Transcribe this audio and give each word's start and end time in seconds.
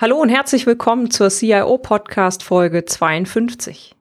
Hallo 0.00 0.16
und 0.16 0.30
herzlich 0.30 0.64
willkommen 0.64 1.10
zur 1.10 1.28
CIO 1.28 1.76
Podcast 1.76 2.42
Folge 2.42 2.86
52. 2.86 3.94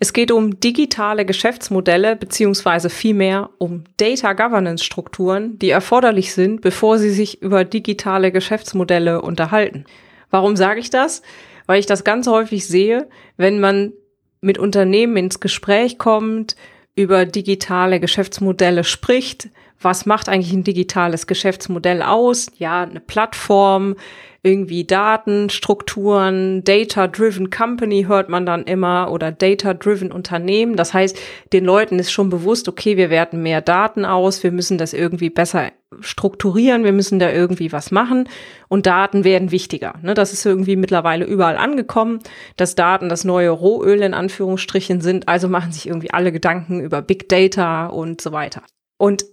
Es 0.00 0.12
geht 0.12 0.32
um 0.32 0.58
digitale 0.58 1.24
Geschäftsmodelle 1.24 2.16
beziehungsweise 2.16 2.90
vielmehr 2.90 3.50
um 3.58 3.84
Data 3.96 4.32
Governance 4.32 4.82
Strukturen, 4.82 5.56
die 5.60 5.70
erforderlich 5.70 6.34
sind, 6.34 6.62
bevor 6.62 6.98
Sie 6.98 7.10
sich 7.10 7.42
über 7.42 7.64
digitale 7.64 8.32
Geschäftsmodelle 8.32 9.22
unterhalten. 9.22 9.84
Warum 10.30 10.56
sage 10.56 10.80
ich 10.80 10.90
das? 10.90 11.22
Weil 11.66 11.78
ich 11.78 11.86
das 11.86 12.02
ganz 12.02 12.26
häufig 12.26 12.66
sehe, 12.66 13.08
wenn 13.36 13.60
man 13.60 13.92
mit 14.40 14.58
Unternehmen 14.58 15.16
ins 15.16 15.38
Gespräch 15.38 15.96
kommt, 15.96 16.56
über 16.96 17.24
digitale 17.24 18.00
Geschäftsmodelle 18.00 18.82
spricht. 18.82 19.48
Was 19.82 20.06
macht 20.06 20.28
eigentlich 20.28 20.52
ein 20.52 20.64
digitales 20.64 21.26
Geschäftsmodell 21.26 22.02
aus? 22.02 22.46
Ja, 22.58 22.82
eine 22.82 23.00
Plattform, 23.00 23.96
irgendwie 24.44 24.84
Datenstrukturen, 24.84 26.64
Data-Driven 26.64 27.50
Company 27.50 28.04
hört 28.08 28.28
man 28.28 28.44
dann 28.44 28.64
immer 28.64 29.12
oder 29.12 29.30
Data-Driven 29.30 30.10
Unternehmen. 30.10 30.74
Das 30.74 30.92
heißt, 30.92 31.16
den 31.52 31.64
Leuten 31.64 32.00
ist 32.00 32.10
schon 32.10 32.28
bewusst, 32.28 32.68
okay, 32.68 32.96
wir 32.96 33.08
werten 33.08 33.42
mehr 33.42 33.60
Daten 33.60 34.04
aus, 34.04 34.42
wir 34.42 34.50
müssen 34.50 34.78
das 34.78 34.94
irgendwie 34.94 35.30
besser 35.30 35.70
strukturieren, 36.00 36.82
wir 36.82 36.92
müssen 36.92 37.20
da 37.20 37.30
irgendwie 37.30 37.70
was 37.70 37.92
machen 37.92 38.28
und 38.66 38.86
Daten 38.86 39.22
werden 39.22 39.52
wichtiger. 39.52 39.94
Ne, 40.02 40.14
das 40.14 40.32
ist 40.32 40.44
irgendwie 40.44 40.74
mittlerweile 40.74 41.24
überall 41.24 41.56
angekommen, 41.56 42.18
dass 42.56 42.74
Daten 42.74 43.08
das 43.08 43.24
neue 43.24 43.50
Rohöl 43.50 44.02
in 44.02 44.14
Anführungsstrichen 44.14 45.00
sind, 45.00 45.28
also 45.28 45.48
machen 45.48 45.70
sich 45.70 45.86
irgendwie 45.86 46.10
alle 46.10 46.32
Gedanken 46.32 46.80
über 46.80 47.00
Big 47.00 47.28
Data 47.28 47.86
und 47.86 48.20
so 48.20 48.32
weiter. 48.32 48.62
Und 48.96 49.24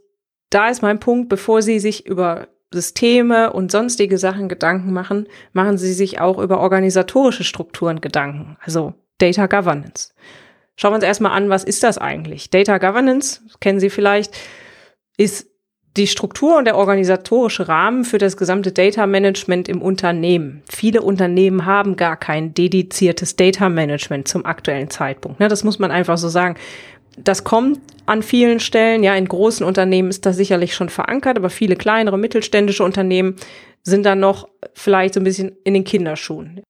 da 0.50 0.70
ist 0.70 0.82
mein 0.82 1.00
Punkt, 1.00 1.30
bevor 1.30 1.62
Sie 1.62 1.80
sich 1.80 2.06
über 2.06 2.48
Systeme 2.72 3.52
und 3.52 3.72
sonstige 3.72 4.18
Sachen 4.18 4.48
Gedanken 4.48 4.94
machen, 4.94 5.28
machen 5.54 5.78
sie 5.78 5.94
sich 5.94 6.22
auch 6.22 6.38
über 6.38 6.60
organisatorische 6.60 7.44
Strukturen 7.44 8.00
Gedanken, 8.00 8.58
also 8.62 8.94
Data 9.18 9.48
Governance. 9.48 10.14
Schauen 10.76 10.92
wir 10.92 10.96
uns 10.96 11.04
erstmal 11.04 11.32
an, 11.34 11.50
was 11.50 11.64
ist 11.64 11.84
das 11.84 11.98
eigentlich? 11.98 12.52
Data 12.52 12.78
Governance, 12.78 13.42
kennen 13.60 13.80
Sie 13.80 13.90
vielleicht, 13.90 14.38
ist 15.18 15.48
die 15.98 16.08
Struktur 16.08 16.58
und 16.58 16.66
der 16.66 16.78
organisatorische 16.78 17.68
Rahmen 17.68 18.06
für 18.06 18.20
das 18.20 18.38
gesamte 18.38 18.72
Data 18.72 19.06
Management 19.08 19.68
im 19.68 19.82
Unternehmen. 19.82 20.62
Viele 20.70 21.02
Unternehmen 21.02 21.66
haben 21.66 21.96
gar 21.96 22.16
kein 22.16 22.54
dediziertes 22.54 23.36
Data 23.36 23.68
Management 23.68 24.28
zum 24.28 24.46
aktuellen 24.46 24.90
Zeitpunkt. 24.90 25.40
Ne, 25.40 25.48
das 25.48 25.64
muss 25.64 25.80
man 25.80 25.92
einfach 25.92 26.18
so 26.18 26.30
sagen 26.30 26.56
das 27.18 27.44
kommt 27.44 27.80
an 28.06 28.24
vielen 28.24 28.60
Stellen. 28.60 29.04
Ja, 29.04 29.16
in 29.16 29.28
großen 29.28 29.66
Unternehmen 29.66 30.10
ist 30.10 30.26
das 30.26 30.36
sicherlich 30.36 30.74
schon 30.74 30.90
verankert, 30.90 31.38
aber 31.38 31.50
viele 31.50 31.76
kleinere, 31.76 32.18
mittelständische 32.18 32.84
Unternehmen 32.84 33.36
sind 33.84 34.06
dann 34.06 34.20
noch 34.20 34.50
vielleicht 34.74 35.14
so 35.14 35.20
ein 35.20 35.24
bisschen 35.24 35.56
in 35.64 35.74
den 35.74 35.84
Kinderschuhen. 35.84 36.62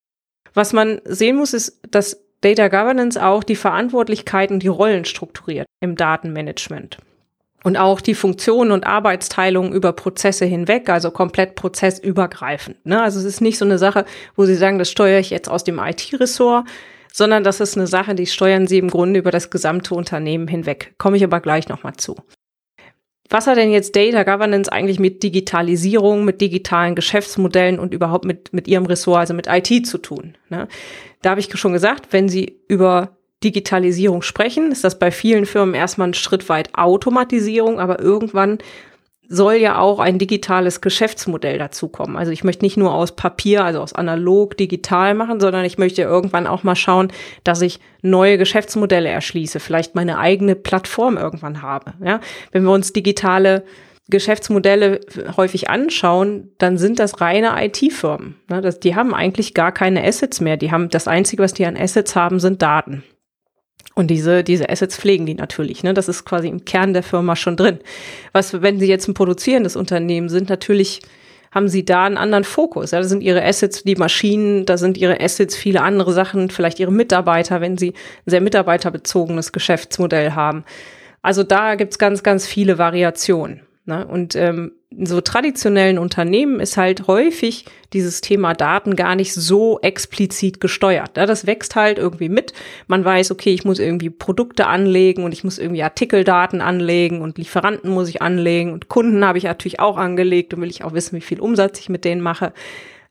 Was 0.54 0.74
man 0.74 1.02
sehen 1.06 1.38
muss, 1.38 1.54
ist, 1.54 1.80
dass 1.90 2.22
Data 2.42 2.68
Governance 2.68 3.24
auch 3.24 3.44
die 3.44 3.56
Verantwortlichkeiten, 3.56 4.60
die 4.60 4.68
Rollen 4.68 5.06
strukturiert 5.06 5.68
im 5.82 5.96
Datenmanagement. 5.96 6.98
Und 7.64 7.76
auch 7.76 8.00
die 8.00 8.16
Funktionen 8.16 8.72
und 8.72 8.88
Arbeitsteilung 8.88 9.74
über 9.74 9.92
Prozesse 9.92 10.46
hinweg, 10.46 10.90
also 10.90 11.12
komplett 11.12 11.56
prozessübergreifend. 11.56 12.86
Ne? 12.86 13.02
Also 13.02 13.20
es 13.20 13.26
ist 13.26 13.42
nicht 13.42 13.58
so 13.58 13.66
eine 13.66 13.78
Sache, 13.78 14.06
wo 14.38 14.46
Sie 14.46 14.56
sagen, 14.56 14.80
das 14.80 14.90
steuere 14.90 15.20
ich 15.20 15.30
jetzt 15.30 15.50
aus 15.50 15.66
dem 15.66 15.78
IT-Ressort, 15.78 16.66
sondern 17.12 17.44
das 17.44 17.60
ist 17.60 17.78
eine 17.78 17.88
Sache, 17.88 18.16
die 18.16 18.28
steuern 18.28 18.68
sie 18.68 18.78
im 18.78 18.90
Grunde 18.90 19.20
über 19.20 19.32
das 19.32 19.50
gesamte 19.50 19.96
Unternehmen 19.96 20.48
hinweg. 20.48 20.94
Komme 20.98 21.18
ich 21.18 21.24
aber 21.24 21.40
gleich 21.40 21.68
nochmal 21.68 21.96
zu. 21.98 22.16
Was 23.30 23.46
hat 23.46 23.58
denn 23.58 23.72
jetzt 23.72 23.96
Data 23.96 24.24
Governance 24.24 24.72
eigentlich 24.72 25.00
mit 25.00 25.22
Digitalisierung, 25.22 26.26
mit 26.26 26.42
digitalen 26.42 26.96
Geschäftsmodellen 26.96 27.78
und 27.78 27.94
überhaupt 27.94 28.26
mit, 28.26 28.54
mit 28.54 28.68
Ihrem 28.68 28.88
Ressort, 28.88 29.20
also 29.20 29.36
mit 29.36 29.48
IT 29.48 29.86
zu 29.86 30.00
tun? 30.00 30.36
Ne? 30.50 30.68
Da 31.22 31.32
habe 31.32 31.40
ich 31.40 31.56
schon 31.56 31.74
gesagt, 31.74 32.08
wenn 32.12 32.28
Sie 32.28 32.60
über 32.68 33.18
Digitalisierung 33.44 34.24
sprechen, 34.24 34.72
ist 34.72 34.84
das 34.84 34.98
bei 34.98 35.12
vielen 35.12 35.46
Firmen 35.46 35.76
erstmal 35.76 36.10
ein 36.10 36.14
Schritt 36.16 36.50
weit 36.50 36.74
Automatisierung, 36.74 37.80
aber 37.80 38.00
irgendwann 38.00 38.58
soll 39.32 39.54
ja 39.54 39.78
auch 39.78 40.00
ein 40.00 40.18
digitales 40.18 40.82
Geschäftsmodell 40.82 41.60
dazukommen. 41.60 42.18
Also 42.18 42.32
ich 42.32 42.44
möchte 42.44 42.66
nicht 42.66 42.78
nur 42.78 42.94
aus 42.94 43.16
Papier, 43.16 43.64
also 43.64 43.80
aus 43.80 43.94
analog, 43.94 44.58
digital 44.58 45.14
machen, 45.14 45.40
sondern 45.40 45.64
ich 45.66 45.78
möchte 45.78 46.02
irgendwann 46.02 46.48
auch 46.48 46.64
mal 46.64 46.76
schauen, 46.76 47.12
dass 47.44 47.62
ich 47.62 47.80
neue 48.02 48.40
Geschäftsmodelle 48.40 49.08
erschließe, 49.08 49.60
vielleicht 49.60 49.94
meine 49.94 50.18
eigene 50.18 50.56
Plattform 50.56 51.16
irgendwann 51.16 51.62
habe. 51.62 51.94
Ja? 52.04 52.20
Wenn 52.52 52.64
wir 52.64 52.72
uns 52.72 52.92
digitale 52.92 53.64
Geschäftsmodelle 54.10 55.02
häufig 55.38 55.70
anschauen, 55.70 56.52
dann 56.58 56.80
sind 56.80 56.98
das 56.98 57.22
reine 57.22 57.54
IT-Firmen. 57.64 58.36
Ne? 58.50 58.62
Die 58.62 58.96
haben 58.96 59.14
eigentlich 59.14 59.54
gar 59.54 59.72
keine 59.72 60.04
Assets 60.04 60.42
mehr. 60.42 60.58
Die 60.58 60.72
haben 60.72 60.90
das 60.90 61.08
Einzige, 61.08 61.44
was 61.44 61.54
die 61.54 61.68
an 61.68 61.78
Assets 61.78 62.16
haben, 62.16 62.40
sind 62.40 62.64
Daten. 62.64 63.04
Und 63.96 64.08
diese, 64.08 64.44
diese 64.44 64.70
Assets 64.70 64.98
pflegen 64.98 65.26
die 65.26 65.34
natürlich. 65.34 65.84
Ne? 65.84 65.94
Das 65.94 66.08
ist 66.08 66.24
quasi 66.24 66.48
im 66.48 66.64
Kern 66.64 66.94
der 66.94 67.04
Firma 67.04 67.36
schon 67.36 67.58
drin. 67.58 67.80
Was, 68.32 68.62
wenn 68.62 68.80
sie 68.80 68.88
jetzt 68.88 69.08
ein 69.08 69.14
produzierendes 69.14 69.76
Unternehmen 69.76 70.30
sind, 70.30 70.50
natürlich 70.50 71.02
haben 71.52 71.68
sie 71.68 71.84
da 71.84 72.06
einen 72.06 72.18
anderen 72.18 72.44
Fokus. 72.44 72.92
Ja? 72.92 73.00
Da 73.00 73.08
sind 73.08 73.22
ihre 73.22 73.44
Assets 73.44 73.84
die 73.84 73.96
Maschinen, 73.96 74.66
da 74.66 74.78
sind 74.78 74.98
ihre 74.98 75.20
Assets 75.20 75.56
viele 75.56 75.82
andere 75.82 76.14
Sachen, 76.14 76.50
vielleicht 76.50 76.80
ihre 76.80 76.92
Mitarbeiter, 76.92 77.60
wenn 77.60 77.78
sie 77.78 77.90
ein 77.90 78.30
sehr 78.30 78.42
mitarbeiterbezogenes 78.42 79.52
Geschäftsmodell 79.52 80.32
haben. 80.32 80.64
Also 81.22 81.44
da 81.44 81.76
gibt's 81.76 81.98
ganz, 81.98 82.24
ganz 82.24 82.48
viele 82.48 82.78
Variationen. 82.78 83.62
Ne? 83.86 84.08
Und 84.08 84.36
ähm, 84.36 84.72
so 84.92 85.22
traditionellen 85.22 86.00
Unternehmen 86.00 86.60
ist 86.60 86.76
halt 86.76 87.06
häufig 87.08 87.66
dieses 87.94 88.22
Thema 88.22 88.54
Daten 88.54 88.96
gar 88.96 89.16
nicht 89.16 89.34
so 89.34 89.80
explizit 89.82 90.60
gesteuert. 90.60 91.16
Ja? 91.16 91.28
Das 91.28 91.46
wächst 91.46 91.76
halt 91.76 92.00
irgendwie 92.00 92.30
mit. 92.30 92.54
Man 92.88 93.06
weiß, 93.06 93.30
okay, 93.32 93.54
ich 93.54 93.66
muss 93.66 93.80
irgendwie 93.80 94.10
Produkte 94.10 94.66
anlegen 94.66 95.24
und 95.24 95.32
ich 95.32 95.44
muss 95.44 95.60
irgendwie 95.60 95.84
Artikeldaten 95.84 96.62
anlegen 96.62 97.22
und 97.22 97.38
Lieferanten 97.38 97.92
muss 97.92 98.10
ich 98.10 98.22
anlegen 98.22 98.74
und 98.74 98.90
Kunden 98.90 99.24
habe 99.24 99.38
ich 99.38 99.44
natürlich 99.44 99.80
auch 99.80 99.98
angelegt 99.98 100.54
und 100.54 100.62
will 100.62 100.70
ich 100.70 100.84
auch 100.84 100.94
wissen, 100.94 101.16
wie 101.16 101.22
viel 101.22 101.40
Umsatz 101.40 101.80
ich 101.80 101.90
mit 101.90 102.04
denen 102.04 102.22
mache. 102.22 102.52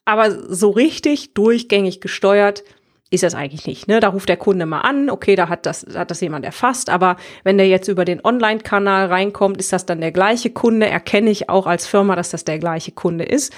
Aber 0.05 0.31
so 0.31 0.71
richtig 0.71 1.35
durchgängig 1.35 2.01
gesteuert 2.01 2.65
ist 3.11 3.23
das 3.23 3.35
eigentlich 3.35 3.67
nicht. 3.67 3.89
Ne? 3.89 4.01
Da 4.01 4.09
ruft 4.09 4.29
der 4.29 4.37
Kunde 4.37 4.67
mal 4.67 4.81
an, 4.81 5.11
okay, 5.11 5.35
da 5.35 5.49
hat 5.49 5.67
das, 5.67 5.87
hat 5.95 6.11
das 6.11 6.21
jemand 6.21 6.45
erfasst, 6.45 6.91
aber 6.91 7.17
wenn 7.43 7.57
der 7.57 7.69
jetzt 7.69 7.89
über 7.89 8.05
den 8.05 8.23
Online-Kanal 8.23 9.07
reinkommt, 9.07 9.57
ist 9.59 9.73
das 9.73 9.87
dann 9.87 10.01
der 10.01 10.13
gleiche 10.13 10.51
Kunde? 10.51 10.87
Erkenne 10.87 11.31
ich 11.31 11.49
auch 11.49 11.67
als 11.67 11.87
Firma, 11.87 12.17
dass 12.17 12.31
das 12.31 12.45
der 12.45 12.59
gleiche 12.59 12.93
Kunde 12.93 13.25
ist? 13.25 13.53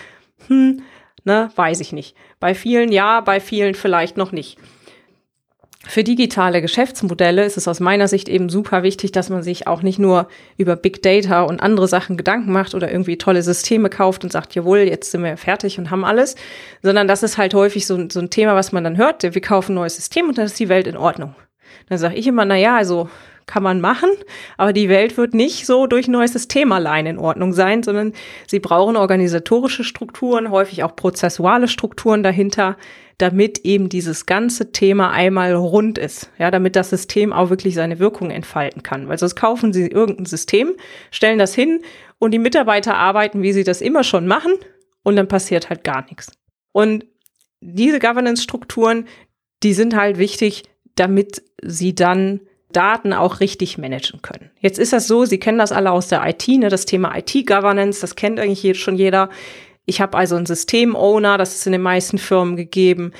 Hm, 0.46 0.82
ne, 1.24 1.50
weiß 1.54 1.80
ich 1.80 1.92
nicht. 1.92 2.16
Bei 2.38 2.54
vielen 2.54 2.92
ja, 2.92 3.20
bei 3.20 3.40
vielen 3.40 3.74
vielleicht 3.74 4.16
noch 4.16 4.32
nicht. 4.32 4.58
Für 5.86 6.04
digitale 6.04 6.60
Geschäftsmodelle 6.60 7.42
ist 7.44 7.56
es 7.56 7.66
aus 7.66 7.80
meiner 7.80 8.06
Sicht 8.06 8.28
eben 8.28 8.50
super 8.50 8.82
wichtig, 8.82 9.12
dass 9.12 9.30
man 9.30 9.42
sich 9.42 9.66
auch 9.66 9.82
nicht 9.82 9.98
nur 9.98 10.28
über 10.58 10.76
Big 10.76 11.02
Data 11.02 11.42
und 11.42 11.62
andere 11.62 11.88
Sachen 11.88 12.18
Gedanken 12.18 12.52
macht 12.52 12.74
oder 12.74 12.90
irgendwie 12.90 13.16
tolle 13.16 13.42
Systeme 13.42 13.88
kauft 13.88 14.22
und 14.22 14.30
sagt, 14.30 14.54
jawohl, 14.54 14.80
jetzt 14.80 15.10
sind 15.10 15.24
wir 15.24 15.38
fertig 15.38 15.78
und 15.78 15.90
haben 15.90 16.04
alles, 16.04 16.36
sondern 16.82 17.08
das 17.08 17.22
ist 17.22 17.38
halt 17.38 17.54
häufig 17.54 17.86
so, 17.86 17.98
so 18.10 18.20
ein 18.20 18.28
Thema, 18.28 18.54
was 18.54 18.72
man 18.72 18.84
dann 18.84 18.98
hört, 18.98 19.22
wir 19.22 19.40
kaufen 19.40 19.72
ein 19.72 19.76
neues 19.76 19.96
System 19.96 20.28
und 20.28 20.36
dann 20.36 20.46
ist 20.46 20.60
die 20.60 20.68
Welt 20.68 20.86
in 20.86 20.98
Ordnung. 20.98 21.34
Dann 21.88 21.98
sage 21.98 22.14
ich 22.14 22.26
immer, 22.26 22.44
na 22.44 22.56
ja, 22.56 22.76
also 22.76 23.08
kann 23.46 23.62
man 23.62 23.80
machen, 23.80 24.10
aber 24.58 24.72
die 24.72 24.88
Welt 24.88 25.16
wird 25.16 25.34
nicht 25.34 25.66
so 25.66 25.86
durch 25.86 26.06
ein 26.06 26.12
neues 26.12 26.34
System 26.34 26.72
allein 26.72 27.06
in 27.06 27.18
Ordnung 27.18 27.52
sein, 27.52 27.82
sondern 27.82 28.12
sie 28.46 28.60
brauchen 28.60 28.96
organisatorische 28.96 29.82
Strukturen, 29.82 30.50
häufig 30.50 30.84
auch 30.84 30.94
prozessuale 30.94 31.66
Strukturen 31.66 32.22
dahinter, 32.22 32.76
damit 33.20 33.58
eben 33.64 33.88
dieses 33.88 34.26
ganze 34.26 34.72
Thema 34.72 35.10
einmal 35.10 35.54
rund 35.54 35.98
ist, 35.98 36.30
ja, 36.38 36.50
damit 36.50 36.74
das 36.76 36.90
System 36.90 37.32
auch 37.32 37.50
wirklich 37.50 37.74
seine 37.74 37.98
Wirkung 37.98 38.30
entfalten 38.30 38.82
kann. 38.82 39.08
Weil 39.08 39.18
sonst 39.18 39.36
kaufen 39.36 39.72
sie 39.72 39.86
irgendein 39.86 40.26
System, 40.26 40.74
stellen 41.10 41.38
das 41.38 41.54
hin 41.54 41.82
und 42.18 42.32
die 42.32 42.38
Mitarbeiter 42.38 42.96
arbeiten, 42.96 43.42
wie 43.42 43.52
sie 43.52 43.64
das 43.64 43.80
immer 43.80 44.04
schon 44.04 44.26
machen 44.26 44.52
und 45.02 45.16
dann 45.16 45.28
passiert 45.28 45.68
halt 45.68 45.84
gar 45.84 46.04
nichts. 46.06 46.32
Und 46.72 47.04
diese 47.60 47.98
Governance-Strukturen, 47.98 49.06
die 49.62 49.74
sind 49.74 49.94
halt 49.94 50.18
wichtig, 50.18 50.64
damit 50.94 51.42
sie 51.62 51.94
dann 51.94 52.40
Daten 52.72 53.12
auch 53.12 53.40
richtig 53.40 53.78
managen 53.78 54.22
können. 54.22 54.50
Jetzt 54.60 54.78
ist 54.78 54.92
das 54.92 55.06
so, 55.06 55.24
Sie 55.24 55.40
kennen 55.40 55.58
das 55.58 55.72
alle 55.72 55.90
aus 55.90 56.08
der 56.08 56.24
IT, 56.26 56.46
ne, 56.48 56.68
das 56.68 56.86
Thema 56.86 57.16
IT-Governance, 57.16 58.00
das 58.00 58.14
kennt 58.14 58.38
eigentlich 58.38 58.80
schon 58.80 58.96
jeder 58.96 59.28
Ich 59.90 60.00
habe 60.00 60.16
also 60.16 60.36
einen 60.36 60.46
System-Owner, 60.46 61.36
das 61.36 61.56
ist 61.56 61.66
in 61.66 61.72
den 61.72 61.82
meisten 61.82 62.16
Firmen 62.16 62.54
gegeben. 62.54 63.10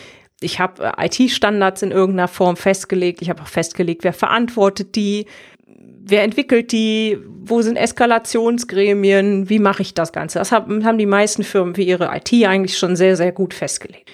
Ich 0.41 0.61
habe 0.61 0.93
äh, 0.97 1.07
IT-Standards 1.07 1.83
in 1.83 1.91
irgendeiner 1.91 2.29
Form 2.29 2.57
festgelegt. 2.57 3.23
Ich 3.23 3.29
habe 3.29 3.43
auch 3.43 3.49
festgelegt, 3.49 4.05
wer 4.05 4.13
verantwortet 4.13 4.95
die, 4.95 5.27
wer 5.67 6.23
entwickelt 6.23 6.71
die, 6.71 7.19
wo 7.27 7.61
sind 7.61 7.77
Eskalationsgremien, 7.77 9.51
wie 9.51 9.59
mache 9.59 9.83
ich 9.83 9.95
das 9.95 10.13
Ganze? 10.13 10.39
Das 10.39 10.53
haben 10.53 10.97
die 10.97 11.07
meisten 11.07 11.43
Firmen 11.43 11.75
für 11.75 11.83
ihre 11.83 12.17
IT 12.17 12.33
eigentlich 12.47 12.79
schon 12.79 12.95
sehr, 12.95 13.17
sehr 13.17 13.33
gut 13.33 13.53
festgelegt. 13.53 14.09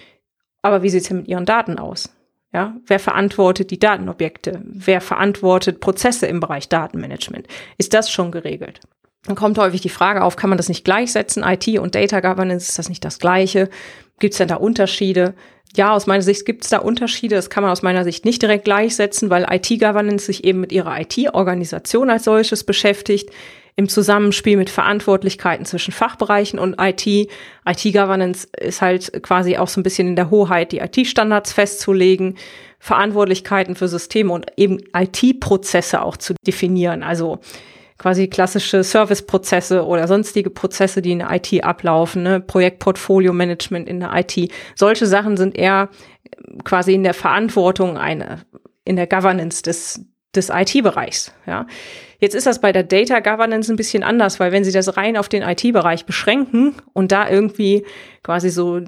Aber 0.63 0.83
wie 0.83 0.89
sieht 0.89 1.03
es 1.03 1.09
denn 1.09 1.19
mit 1.19 1.29
ihren 1.29 1.45
Daten 1.45 1.79
aus? 1.79 2.11
Ja, 2.55 2.75
wer 2.87 2.99
verantwortet 2.99 3.71
die 3.71 3.79
Datenobjekte? 3.79 4.63
Wer 4.65 5.03
verantwortet 5.03 5.81
Prozesse 5.81 6.27
im 6.27 6.41
Bereich 6.41 6.71
Datenmanagement? 6.71 7.47
Ist 7.77 7.93
das 7.93 8.11
schon 8.11 8.33
geregelt? 8.33 8.81
Dann 9.27 9.37
kommt 9.37 9.59
häufig 9.59 9.81
die 9.81 9.89
Frage 9.89 10.23
auf, 10.23 10.37
kann 10.37 10.51
man 10.51 10.57
das 10.57 10.69
nicht 10.69 10.85
gleichsetzen? 10.85 11.43
IT 11.45 11.79
und 11.79 11.95
Data 11.95 12.21
Governance, 12.21 12.69
ist 12.69 12.79
das 12.79 12.89
nicht 12.89 13.05
das 13.05 13.19
Gleiche? 13.19 13.69
Gibt 14.19 14.35
es 14.35 14.39
denn 14.39 14.49
da 14.49 14.57
Unterschiede? 14.57 15.35
Ja, 15.75 15.93
aus 15.93 16.07
meiner 16.07 16.23
Sicht 16.23 16.47
gibt 16.47 16.65
es 16.65 16.71
da 16.71 16.79
Unterschiede. 16.79 17.35
Das 17.35 17.51
kann 17.51 17.63
man 17.63 17.73
aus 17.73 17.83
meiner 17.83 18.05
Sicht 18.05 18.25
nicht 18.25 18.41
direkt 18.41 18.65
gleichsetzen, 18.65 19.29
weil 19.29 19.47
IT-Governance 19.51 20.27
sich 20.27 20.45
eben 20.45 20.61
mit 20.61 20.73
ihrer 20.73 20.99
IT-Organisation 21.01 22.09
als 22.09 22.25
solches 22.25 22.65
beschäftigt, 22.65 23.31
im 23.79 23.91
Zusammenspiel 23.91 24.57
mit 24.57 24.71
Verantwortlichkeiten 24.71 25.67
zwischen 25.67 25.93
Fachbereichen 25.93 26.59
und 26.59 26.77
IT. 26.81 27.07
IT-Governance 27.07 28.49
ist 28.59 28.81
halt 28.81 29.23
quasi 29.23 29.59
auch 29.59 29.69
so 29.69 29.81
ein 29.81 29.83
bisschen 29.83 30.09
in 30.09 30.17
der 30.17 30.31
Hoheit, 30.31 30.73
die 30.73 30.79
IT-Standards 30.79 31.53
festzulegen, 31.53 32.37
Verantwortlichkeiten 32.79 33.75
für 33.75 33.89
Systeme 33.89 34.33
und 34.33 34.47
eben 34.57 34.79
IT-Prozesse 34.95 36.01
auch 36.01 36.17
zu 36.17 36.35
definieren. 36.47 37.03
Also 37.03 37.41
quasi 37.99 38.29
klassische 38.29 38.83
Serviceprozesse 38.83 39.85
oder 39.85 40.07
sonstige 40.07 40.51
Prozesse, 40.51 41.01
die 41.03 41.13
in 41.13 41.21
der 41.21 41.31
IT 41.33 41.65
ablaufen, 41.65 42.23
ne? 42.23 42.41
Projektportfolio-Management 42.41 43.89
in 43.89 44.01
der 44.01 44.13
IT. 44.15 44.53
Solche 44.75 45.07
Sachen 45.07 45.37
sind 45.37 45.57
eher 45.57 45.89
quasi 46.65 46.95
in 46.95 47.03
der 47.03 47.15
Verantwortung 47.15 47.97
eine, 47.97 48.43
in 48.85 48.97
der 48.97 49.07
Governance 49.07 49.63
des, 49.63 50.05
des 50.35 50.51
IT-Bereichs. 50.51 51.33
Ja. 51.47 51.67
Jetzt 52.19 52.35
ist 52.35 52.47
das 52.47 52.61
bei 52.61 52.73
der 52.73 52.83
Data 52.83 53.21
Governance 53.21 53.73
ein 53.73 53.77
bisschen 53.77 54.03
anders, 54.03 54.41
weil 54.41 54.53
wenn 54.53 54.65
Sie 54.65 54.73
das 54.73 54.97
rein 54.97 55.17
auf 55.17 55.29
den 55.29 55.43
IT-Bereich 55.43 56.07
beschränken 56.07 56.75
und 56.93 57.13
da 57.13 57.29
irgendwie 57.29 57.85
quasi 58.23 58.51
so 58.51 58.81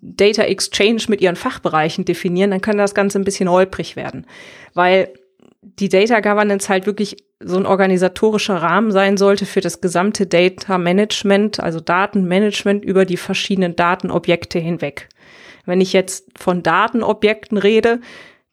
Data 0.00 0.42
Exchange 0.42 1.02
mit 1.08 1.20
Ihren 1.20 1.36
Fachbereichen 1.36 2.04
definieren, 2.04 2.50
dann 2.50 2.60
kann 2.60 2.78
das 2.78 2.94
Ganze 2.94 3.18
ein 3.18 3.24
bisschen 3.24 3.50
holprig 3.50 3.96
werden, 3.96 4.26
weil 4.74 5.12
die 5.62 5.88
Data 5.88 6.20
Governance 6.20 6.68
halt 6.68 6.86
wirklich 6.86 7.16
so 7.40 7.56
ein 7.56 7.66
organisatorischer 7.66 8.56
Rahmen 8.56 8.90
sein 8.90 9.16
sollte 9.16 9.46
für 9.46 9.60
das 9.60 9.80
gesamte 9.80 10.26
Data 10.26 10.76
Management, 10.76 11.60
also 11.60 11.80
Datenmanagement 11.80 12.84
über 12.84 13.04
die 13.04 13.16
verschiedenen 13.16 13.76
Datenobjekte 13.76 14.58
hinweg. 14.58 15.08
Wenn 15.64 15.80
ich 15.80 15.92
jetzt 15.92 16.26
von 16.36 16.62
Datenobjekten 16.62 17.58
rede, 17.58 18.00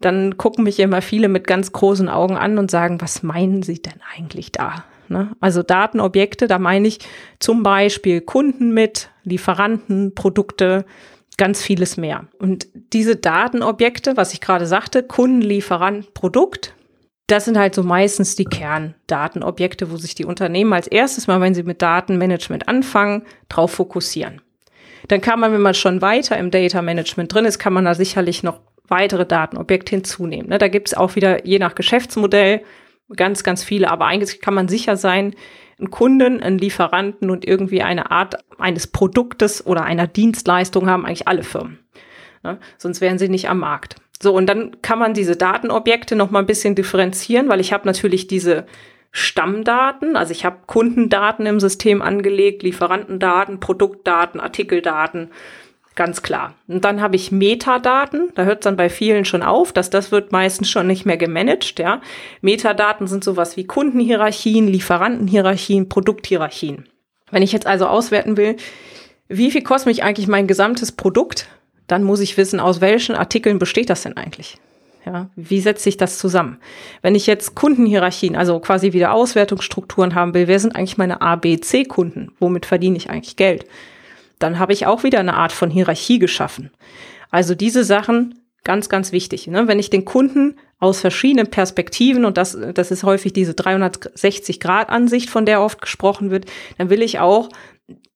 dann 0.02 0.38
gucken 0.38 0.66
mich 0.66 0.80
immer 0.80 1.02
viele 1.02 1.30
mit 1.30 1.48
ganz 1.48 1.72
großen 1.72 2.10
Augen 2.10 2.38
an 2.38 2.58
und 2.58 2.70
sagen, 2.70 3.02
was 3.02 3.24
meinen 3.24 3.64
Sie 3.64 3.82
denn 3.82 4.02
eigentlich 4.16 4.52
da? 4.52 4.84
Ne? 5.08 5.32
Also 5.40 5.64
Datenobjekte, 5.64 6.48
da 6.48 6.60
meine 6.60 6.88
ich 6.88 7.00
zum 7.40 7.64
Beispiel 7.64 8.22
Kunden 8.22 8.74
mit, 8.74 9.10
Lieferanten, 9.24 10.14
Produkte, 10.14 10.86
ganz 11.38 11.62
vieles 11.62 11.98
mehr. 11.98 12.26
Und 12.40 12.68
diese 12.94 13.16
Datenobjekte, 13.16 14.18
was 14.18 14.34
ich 14.34 14.42
gerade 14.42 14.68
sagte, 14.68 15.04
Kunden, 15.04 15.42
Lieferant, 15.42 16.14
Produkt, 16.14 16.76
das 17.28 17.46
sind 17.46 17.58
halt 17.58 17.74
so 17.74 17.84
meistens 17.84 18.36
die 18.36 18.46
Kerndatenobjekte, 18.46 19.92
wo 19.92 19.98
sich 19.98 20.14
die 20.16 20.26
Unternehmen 20.26 20.74
als 20.74 20.88
erstes 20.88 21.28
mal, 21.28 21.42
wenn 21.42 21.56
sie 21.56 21.64
mit 21.64 21.82
Datenmanagement 21.82 22.68
anfangen, 22.68 23.24
drauf 23.50 23.72
fokussieren. 23.72 24.42
Dann 25.08 25.22
kann 25.22 25.40
man, 25.40 25.52
wenn 25.52 25.62
man 25.62 25.74
schon 25.74 26.02
weiter 26.02 26.38
im 26.38 26.52
Data 26.52 26.82
Management 26.82 27.34
drin 27.34 27.46
ist, 27.46 27.60
kann 27.60 27.74
man 27.74 27.86
da 27.86 27.96
sicherlich 27.96 28.44
noch 28.44 28.60
weitere 28.88 29.26
Datenobjekte 29.26 29.92
hinzunehmen. 29.92 30.50
Ne? 30.50 30.58
Da 30.58 30.68
gibt 30.68 30.90
es 30.90 30.94
auch 30.94 31.16
wieder 31.16 31.46
je 31.46 31.60
nach 31.60 31.76
Geschäftsmodell 31.76 32.62
ganz, 33.16 33.44
ganz 33.44 33.64
viele, 33.64 33.92
aber 33.92 34.06
eigentlich 34.06 34.42
kann 34.42 34.54
man 34.54 34.68
sicher 34.68 34.98
sein, 34.98 35.36
einen 35.78 35.92
Kunden, 35.92 36.42
einen 36.42 36.58
Lieferanten 36.58 37.30
und 37.30 37.46
irgendwie 37.46 37.82
eine 37.82 38.12
Art 38.12 38.36
eines 38.58 38.88
Produktes 38.88 39.66
oder 39.66 39.84
einer 39.84 40.08
Dienstleistung 40.08 40.90
haben 40.90 41.06
eigentlich 41.06 41.28
alle 41.28 41.44
Firmen. 41.44 41.80
Ne? 42.44 42.60
Sonst 42.78 43.02
wären 43.02 43.18
sie 43.18 43.30
nicht 43.30 43.50
am 43.50 43.60
Markt. 43.60 43.96
So, 44.22 44.34
und 44.34 44.48
dann 44.48 44.82
kann 44.82 45.00
man 45.00 45.14
diese 45.14 45.36
Datenobjekte 45.36 46.16
noch 46.16 46.32
mal 46.32 46.40
ein 46.40 46.46
bisschen 46.46 46.76
differenzieren, 46.76 47.50
weil 47.50 47.60
ich 47.60 47.74
habe 47.74 47.86
natürlich 47.86 48.28
diese 48.28 48.66
Stammdaten, 49.12 50.16
also 50.16 50.32
ich 50.32 50.46
habe 50.46 50.60
Kundendaten 50.66 51.46
im 51.46 51.60
System 51.60 52.02
angelegt, 52.02 52.64
Lieferantendaten, 52.64 53.60
Produktdaten, 53.60 54.40
Artikeldaten, 54.40 55.32
ganz 55.96 56.22
klar. 56.22 56.54
Und 56.68 56.84
dann 56.84 57.02
habe 57.02 57.16
ich 57.16 57.32
Metadaten, 57.32 58.32
da 58.36 58.44
hört 58.44 58.60
es 58.60 58.64
dann 58.66 58.76
bei 58.76 58.90
vielen 58.90 59.24
schon 59.26 59.42
auf, 59.42 59.72
dass 59.72 59.90
das 59.90 60.12
wird 60.12 60.32
meistens 60.32 60.70
schon 60.70 60.88
nicht 60.88 61.06
mehr 61.06 61.18
gemanagt, 61.18 61.80
ja. 61.80 62.02
Metadaten 62.42 63.08
sind 63.08 63.24
sowas 63.24 63.56
wie 63.58 63.66
Kundenhierarchien, 63.66 64.68
Lieferantenhierarchien, 64.68 65.88
Produkthierarchien. 65.88 66.86
Wenn 67.32 67.42
ich 67.42 67.54
jetzt 67.54 67.68
also 67.68 67.88
auswerten 67.88 68.38
will, 68.38 68.58
wie 69.28 69.50
viel 69.50 69.64
kostet 69.64 69.88
mich 69.88 70.04
eigentlich 70.04 70.28
mein 70.28 70.48
gesamtes 70.48 70.92
Produkt, 70.92 71.48
dann 71.88 72.04
muss 72.04 72.20
ich 72.20 72.38
wissen, 72.38 72.60
aus 72.60 72.82
welchen 72.82 73.16
Artikeln 73.16 73.60
besteht 73.60 73.90
das 73.90 74.04
denn 74.04 74.18
eigentlich? 74.18 74.58
Ja, 75.06 75.30
wie 75.36 75.62
setzt 75.62 75.84
sich 75.84 75.98
das 75.98 76.18
zusammen? 76.18 76.58
Wenn 77.04 77.14
ich 77.14 77.28
jetzt 77.28 77.54
Kundenhierarchien, 77.54 78.36
also 78.36 78.60
quasi 78.60 78.92
wieder 78.92 79.14
Auswertungsstrukturen 79.14 80.16
haben 80.16 80.34
will, 80.34 80.48
wer 80.48 80.60
sind 80.60 80.76
eigentlich 80.76 80.98
meine 80.98 81.22
A, 81.22 81.36
B, 81.36 81.60
C 81.60 81.86
Kunden? 81.86 82.32
Womit 82.40 82.66
verdiene 82.66 82.98
ich 82.98 83.12
eigentlich 83.12 83.36
Geld? 83.36 83.66
Dann 84.40 84.58
habe 84.58 84.74
ich 84.74 84.88
auch 84.88 85.04
wieder 85.04 85.20
eine 85.20 85.36
Art 85.36 85.52
von 85.52 85.70
Hierarchie 85.70 86.18
geschaffen. 86.18 86.72
Also 87.30 87.54
diese 87.54 87.84
Sachen 87.84 88.40
ganz, 88.64 88.90
ganz 88.90 89.12
wichtig. 89.12 89.48
Ne? 89.48 89.68
Wenn 89.68 89.80
ich 89.80 89.92
den 89.92 90.06
Kunden 90.06 90.58
aus 90.80 91.00
verschiedenen 91.00 91.48
Perspektiven, 91.48 92.26
und 92.26 92.36
das, 92.38 92.58
das 92.74 92.92
ist 92.92 93.04
häufig 93.04 93.32
diese 93.32 93.54
360-Grad-Ansicht, 93.54 95.30
von 95.30 95.46
der 95.46 95.62
oft 95.62 95.82
gesprochen 95.82 96.32
wird, 96.32 96.46
dann 96.78 96.90
will 96.90 97.02
ich 97.02 97.20
auch 97.20 97.50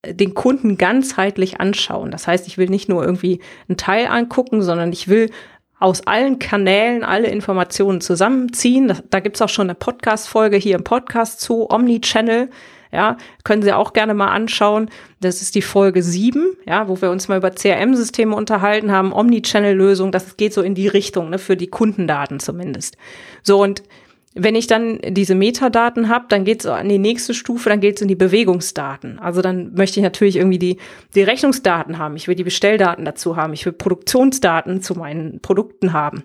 den 0.05 0.33
Kunden 0.33 0.77
ganzheitlich 0.77 1.59
anschauen. 1.59 2.11
Das 2.11 2.27
heißt, 2.27 2.47
ich 2.47 2.57
will 2.57 2.69
nicht 2.69 2.89
nur 2.89 3.03
irgendwie 3.03 3.39
einen 3.67 3.77
Teil 3.77 4.07
angucken, 4.07 4.61
sondern 4.61 4.91
ich 4.93 5.07
will 5.07 5.29
aus 5.79 6.05
allen 6.05 6.39
Kanälen 6.39 7.03
alle 7.03 7.27
Informationen 7.29 8.01
zusammenziehen. 8.01 8.87
Das, 8.87 9.03
da 9.09 9.19
gibt's 9.19 9.41
auch 9.41 9.49
schon 9.49 9.67
eine 9.67 9.75
Podcast-Folge 9.75 10.57
hier 10.57 10.75
im 10.75 10.83
Podcast 10.83 11.39
zu, 11.41 11.69
Omnichannel. 11.69 12.49
Ja, 12.91 13.17
können 13.43 13.61
Sie 13.61 13.71
auch 13.71 13.93
gerne 13.93 14.15
mal 14.15 14.29
anschauen. 14.29 14.89
Das 15.21 15.43
ist 15.43 15.53
die 15.53 15.61
Folge 15.61 16.01
7, 16.01 16.57
ja, 16.65 16.87
wo 16.87 16.99
wir 16.99 17.11
uns 17.11 17.27
mal 17.27 17.37
über 17.37 17.51
CRM-Systeme 17.51 18.35
unterhalten 18.35 18.91
haben, 18.91 19.13
Omnichannel-Lösung. 19.13 20.11
Das 20.11 20.37
geht 20.37 20.53
so 20.53 20.63
in 20.63 20.73
die 20.73 20.87
Richtung, 20.87 21.29
ne, 21.29 21.37
für 21.37 21.55
die 21.55 21.67
Kundendaten 21.67 22.39
zumindest. 22.39 22.97
So, 23.43 23.61
und 23.61 23.83
wenn 24.35 24.55
ich 24.55 24.67
dann 24.67 24.99
diese 25.07 25.33
Metadaten 25.33 26.07
habe, 26.07 26.25
dann 26.29 26.45
geht 26.45 26.61
es 26.61 26.65
an 26.67 26.87
die 26.87 26.99
nächste 26.99 27.33
Stufe, 27.33 27.69
dann 27.69 27.79
geht 27.79 27.95
es 27.95 28.01
in 28.01 28.07
die 28.07 28.15
Bewegungsdaten. 28.15 29.17
Also 29.17 29.41
dann 29.41 29.73
möchte 29.73 29.99
ich 29.99 30.03
natürlich 30.03 30.35
irgendwie 30.35 30.59
die, 30.59 30.77
die 31.15 31.23
Rechnungsdaten 31.23 31.97
haben, 31.97 32.15
ich 32.15 32.27
will 32.27 32.35
die 32.35 32.43
Bestelldaten 32.43 33.05
dazu 33.05 33.35
haben, 33.35 33.53
ich 33.53 33.65
will 33.65 33.73
Produktionsdaten 33.73 34.81
zu 34.81 34.93
meinen 34.93 35.39
Produkten 35.39 35.93
haben. 35.93 36.23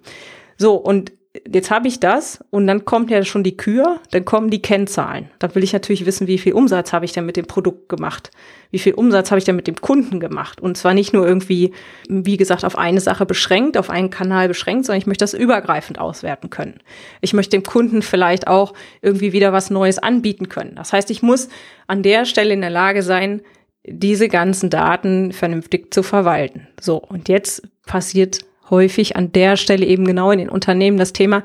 So, 0.58 0.75
und 0.75 1.12
jetzt 1.52 1.70
habe 1.70 1.88
ich 1.88 1.98
das 1.98 2.44
und 2.50 2.66
dann 2.66 2.84
kommt 2.84 3.10
ja 3.10 3.24
schon 3.24 3.42
die 3.42 3.56
Kür, 3.56 4.00
dann 4.12 4.24
kommen 4.24 4.50
die 4.50 4.62
Kennzahlen. 4.62 5.30
Dann 5.40 5.54
will 5.54 5.64
ich 5.64 5.72
natürlich 5.72 6.06
wissen, 6.06 6.28
wie 6.28 6.38
viel 6.38 6.52
Umsatz 6.52 6.92
habe 6.92 7.04
ich 7.04 7.12
denn 7.12 7.26
mit 7.26 7.36
dem 7.36 7.46
Produkt 7.46 7.88
gemacht? 7.88 8.30
Wie 8.70 8.78
viel 8.78 8.94
Umsatz 8.94 9.30
habe 9.30 9.38
ich 9.38 9.44
denn 9.44 9.56
mit 9.56 9.66
dem 9.66 9.80
Kunden 9.80 10.20
gemacht? 10.20 10.60
Und 10.60 10.76
zwar 10.76 10.94
nicht 10.94 11.12
nur 11.12 11.26
irgendwie, 11.26 11.72
wie 12.08 12.36
gesagt, 12.36 12.64
auf 12.64 12.78
eine 12.78 13.00
Sache 13.00 13.26
beschränkt, 13.26 13.76
auf 13.76 13.90
einen 13.90 14.10
Kanal 14.10 14.46
beschränkt, 14.46 14.86
sondern 14.86 15.00
ich 15.00 15.06
möchte 15.06 15.24
das 15.24 15.34
übergreifend 15.34 15.98
auswerten 15.98 16.50
können. 16.50 16.78
Ich 17.20 17.32
möchte 17.32 17.56
dem 17.56 17.64
Kunden 17.64 18.02
vielleicht 18.02 18.46
auch 18.46 18.72
irgendwie 19.02 19.32
wieder 19.32 19.52
was 19.52 19.70
Neues 19.70 19.98
anbieten 19.98 20.48
können. 20.48 20.76
Das 20.76 20.92
heißt, 20.92 21.10
ich 21.10 21.22
muss 21.22 21.48
an 21.88 22.04
der 22.04 22.26
Stelle 22.26 22.54
in 22.54 22.60
der 22.60 22.70
Lage 22.70 23.02
sein, 23.02 23.42
diese 23.86 24.28
ganzen 24.28 24.70
Daten 24.70 25.32
vernünftig 25.32 25.92
zu 25.92 26.02
verwalten. 26.02 26.68
So, 26.80 26.96
und 26.96 27.28
jetzt 27.28 27.68
passiert 27.86 28.44
häufig 28.71 29.16
an 29.16 29.33
der 29.33 29.56
Stelle 29.56 29.87
eben 29.87 30.04
genau 30.04 30.30
in 30.30 30.38
den 30.38 30.49
Unternehmen 30.49 30.99
das 30.99 31.12
Thema, 31.12 31.44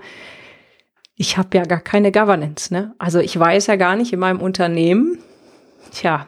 ich 1.16 1.38
habe 1.38 1.58
ja 1.58 1.64
gar 1.66 1.82
keine 1.82 2.12
Governance. 2.12 2.74
Ne? 2.74 2.96
Also 2.98 3.20
ich 3.20 3.38
weiß 3.38 3.68
ja 3.68 3.76
gar 3.76 3.96
nicht 3.96 4.14
in 4.14 4.20
meinem 4.20 4.40
Unternehmen, 4.40 5.20
tja, 5.92 6.28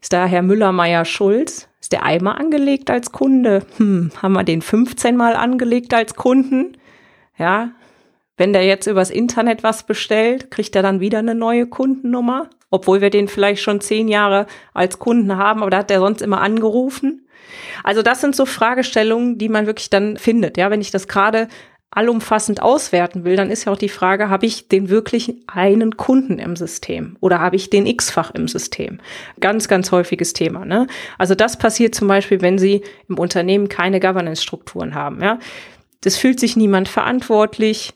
ist 0.00 0.12
da 0.12 0.26
Herr 0.26 0.42
Müller-Meyer-Schulz, 0.42 1.68
ist 1.80 1.92
der 1.92 2.04
einmal 2.04 2.38
angelegt 2.38 2.90
als 2.90 3.12
Kunde? 3.12 3.62
Hm, 3.76 4.10
haben 4.22 4.32
wir 4.32 4.44
den 4.44 4.62
15 4.62 5.16
Mal 5.16 5.34
angelegt 5.34 5.92
als 5.92 6.14
Kunden? 6.14 6.76
Ja, 7.36 7.72
wenn 8.38 8.52
der 8.52 8.64
jetzt 8.64 8.86
übers 8.86 9.10
Internet 9.10 9.62
was 9.62 9.82
bestellt, 9.82 10.50
kriegt 10.50 10.74
er 10.76 10.82
dann 10.82 11.00
wieder 11.00 11.18
eine 11.18 11.34
neue 11.34 11.66
Kundennummer, 11.66 12.48
obwohl 12.70 13.00
wir 13.00 13.10
den 13.10 13.28
vielleicht 13.28 13.62
schon 13.62 13.80
zehn 13.80 14.08
Jahre 14.08 14.46
als 14.72 14.98
Kunden 14.98 15.36
haben, 15.36 15.60
aber 15.60 15.70
da 15.70 15.78
hat 15.78 15.90
der 15.90 15.98
sonst 15.98 16.22
immer 16.22 16.40
angerufen. 16.40 17.27
Also 17.84 18.02
das 18.02 18.20
sind 18.20 18.36
so 18.36 18.46
Fragestellungen, 18.46 19.38
die 19.38 19.48
man 19.48 19.66
wirklich 19.66 19.90
dann 19.90 20.16
findet. 20.16 20.56
Ja, 20.56 20.70
wenn 20.70 20.80
ich 20.80 20.90
das 20.90 21.08
gerade 21.08 21.48
allumfassend 21.90 22.62
auswerten 22.62 23.24
will, 23.24 23.36
dann 23.36 23.50
ist 23.50 23.64
ja 23.64 23.72
auch 23.72 23.78
die 23.78 23.88
Frage, 23.88 24.28
habe 24.28 24.44
ich 24.44 24.68
den 24.68 24.90
wirklich 24.90 25.34
einen 25.46 25.96
Kunden 25.96 26.38
im 26.38 26.54
System 26.54 27.16
oder 27.20 27.40
habe 27.40 27.56
ich 27.56 27.70
den 27.70 27.86
x-fach 27.86 28.30
im 28.32 28.46
System? 28.46 29.00
Ganz, 29.40 29.68
ganz 29.68 29.90
häufiges 29.90 30.34
Thema. 30.34 30.64
Ne? 30.66 30.86
Also 31.16 31.34
das 31.34 31.56
passiert 31.56 31.94
zum 31.94 32.06
Beispiel, 32.06 32.42
wenn 32.42 32.58
Sie 32.58 32.82
im 33.08 33.18
Unternehmen 33.18 33.68
keine 33.68 34.00
Governance-Strukturen 34.00 34.94
haben. 34.94 35.22
Ja? 35.22 35.38
Das 36.02 36.16
fühlt 36.16 36.38
sich 36.38 36.56
niemand 36.56 36.88
verantwortlich. 36.88 37.94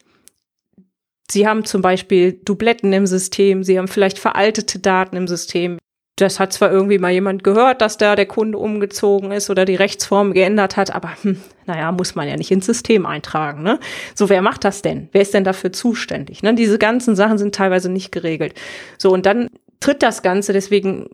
Sie 1.30 1.46
haben 1.46 1.64
zum 1.64 1.82
Beispiel 1.82 2.32
Dubletten 2.32 2.92
im 2.92 3.06
System, 3.06 3.62
Sie 3.62 3.78
haben 3.78 3.88
vielleicht 3.88 4.18
veraltete 4.18 4.78
Daten 4.78 5.16
im 5.16 5.28
System 5.28 5.78
das 6.16 6.38
hat 6.38 6.52
zwar 6.52 6.70
irgendwie 6.70 6.98
mal 6.98 7.10
jemand 7.10 7.42
gehört, 7.42 7.80
dass 7.80 7.96
da 7.96 8.16
der 8.16 8.26
Kunde 8.26 8.58
umgezogen 8.58 9.32
ist 9.32 9.48
oder 9.48 9.64
die 9.64 9.74
Rechtsform 9.74 10.34
geändert 10.34 10.76
hat, 10.76 10.94
aber 10.94 11.10
hm, 11.22 11.40
naja, 11.66 11.90
muss 11.90 12.14
man 12.14 12.28
ja 12.28 12.36
nicht 12.36 12.50
ins 12.50 12.66
System 12.66 13.06
eintragen. 13.06 13.62
Ne? 13.62 13.78
So, 14.14 14.28
wer 14.28 14.42
macht 14.42 14.64
das 14.64 14.82
denn? 14.82 15.08
Wer 15.12 15.22
ist 15.22 15.32
denn 15.32 15.44
dafür 15.44 15.72
zuständig? 15.72 16.42
Ne? 16.42 16.54
Diese 16.54 16.78
ganzen 16.78 17.16
Sachen 17.16 17.38
sind 17.38 17.54
teilweise 17.54 17.90
nicht 17.90 18.12
geregelt. 18.12 18.54
So, 18.98 19.10
und 19.10 19.24
dann 19.24 19.48
tritt 19.80 20.02
das 20.02 20.22
Ganze, 20.22 20.52
deswegen 20.52 21.08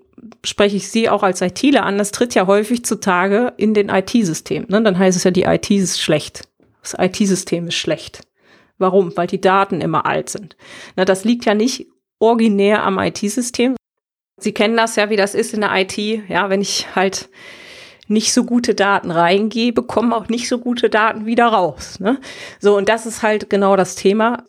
spreche 0.44 0.76
ich 0.76 0.88
Sie 0.88 1.08
auch 1.08 1.22
als 1.22 1.40
ITler 1.40 1.84
an, 1.84 1.96
das 1.96 2.10
tritt 2.10 2.34
ja 2.34 2.46
häufig 2.46 2.84
zutage 2.84 3.52
in 3.56 3.74
den 3.74 3.88
IT-Systemen. 3.88 4.68
Ne? 4.68 4.82
Dann 4.82 4.98
heißt 4.98 5.16
es 5.16 5.24
ja, 5.24 5.30
die 5.30 5.44
IT 5.44 5.70
ist 5.70 6.00
schlecht. 6.00 6.48
Das 6.82 6.96
IT-System 6.98 7.68
ist 7.68 7.76
schlecht. 7.76 8.22
Warum? 8.78 9.16
Weil 9.16 9.26
die 9.26 9.40
Daten 9.40 9.80
immer 9.80 10.06
alt 10.06 10.28
sind. 10.28 10.56
Na, 10.96 11.04
das 11.04 11.24
liegt 11.24 11.44
ja 11.44 11.54
nicht 11.54 11.86
originär 12.18 12.82
am 12.84 12.98
IT-System, 12.98 13.76
Sie 14.38 14.52
kennen 14.52 14.76
das 14.76 14.96
ja, 14.96 15.10
wie 15.10 15.16
das 15.16 15.34
ist 15.34 15.54
in 15.54 15.60
der 15.60 15.74
IT. 15.74 15.96
Ja, 16.28 16.50
wenn 16.50 16.60
ich 16.60 16.86
halt 16.94 17.28
nicht 18.06 18.32
so 18.32 18.44
gute 18.44 18.74
Daten 18.74 19.10
reingebe, 19.10 19.82
kommen 19.82 20.12
auch 20.12 20.28
nicht 20.28 20.48
so 20.48 20.58
gute 20.58 20.88
Daten 20.88 21.26
wieder 21.26 21.46
raus. 21.46 22.00
Ne? 22.00 22.18
So, 22.58 22.76
und 22.76 22.88
das 22.88 23.06
ist 23.06 23.22
halt 23.22 23.50
genau 23.50 23.76
das 23.76 23.94
Thema. 23.94 24.44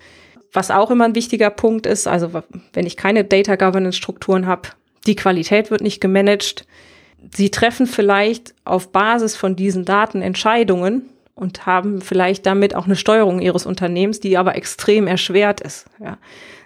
Was 0.54 0.72
auch 0.72 0.90
immer 0.90 1.06
ein 1.06 1.16
wichtiger 1.16 1.50
Punkt 1.50 1.86
ist, 1.86 2.08
also 2.08 2.32
wenn 2.74 2.86
ich 2.88 2.98
keine 2.98 3.24
Data 3.24 3.56
Governance 3.56 3.98
Strukturen 3.98 4.48
habe, 4.48 4.70
die 5.06 5.16
Qualität 5.16 5.70
wird 5.70 5.82
nicht 5.82 6.02
gemanagt. 6.02 6.66
Sie 7.36 7.52
treffen 7.52 7.86
vielleicht 7.86 8.56
auf 8.64 8.92
Basis 8.92 9.36
von 9.36 9.56
diesen 9.56 9.86
Daten 9.86 10.22
Entscheidungen 10.22 11.10
und 11.40 11.66
haben 11.66 12.02
vielleicht 12.02 12.46
damit 12.46 12.76
auch 12.76 12.86
eine 12.86 12.96
Steuerung 12.96 13.40
ihres 13.40 13.66
Unternehmens, 13.66 14.20
die 14.20 14.38
aber 14.38 14.56
extrem 14.56 15.08
erschwert 15.08 15.62
ist. 15.62 15.86
Ja. 16.00 16.18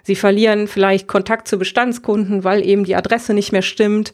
Sie 0.02 0.16
verlieren 0.16 0.68
vielleicht 0.68 1.08
Kontakt 1.08 1.48
zu 1.48 1.58
Bestandskunden, 1.58 2.44
weil 2.44 2.64
eben 2.64 2.84
die 2.84 2.96
Adresse 2.96 3.32
nicht 3.32 3.52
mehr 3.52 3.62
stimmt, 3.62 4.12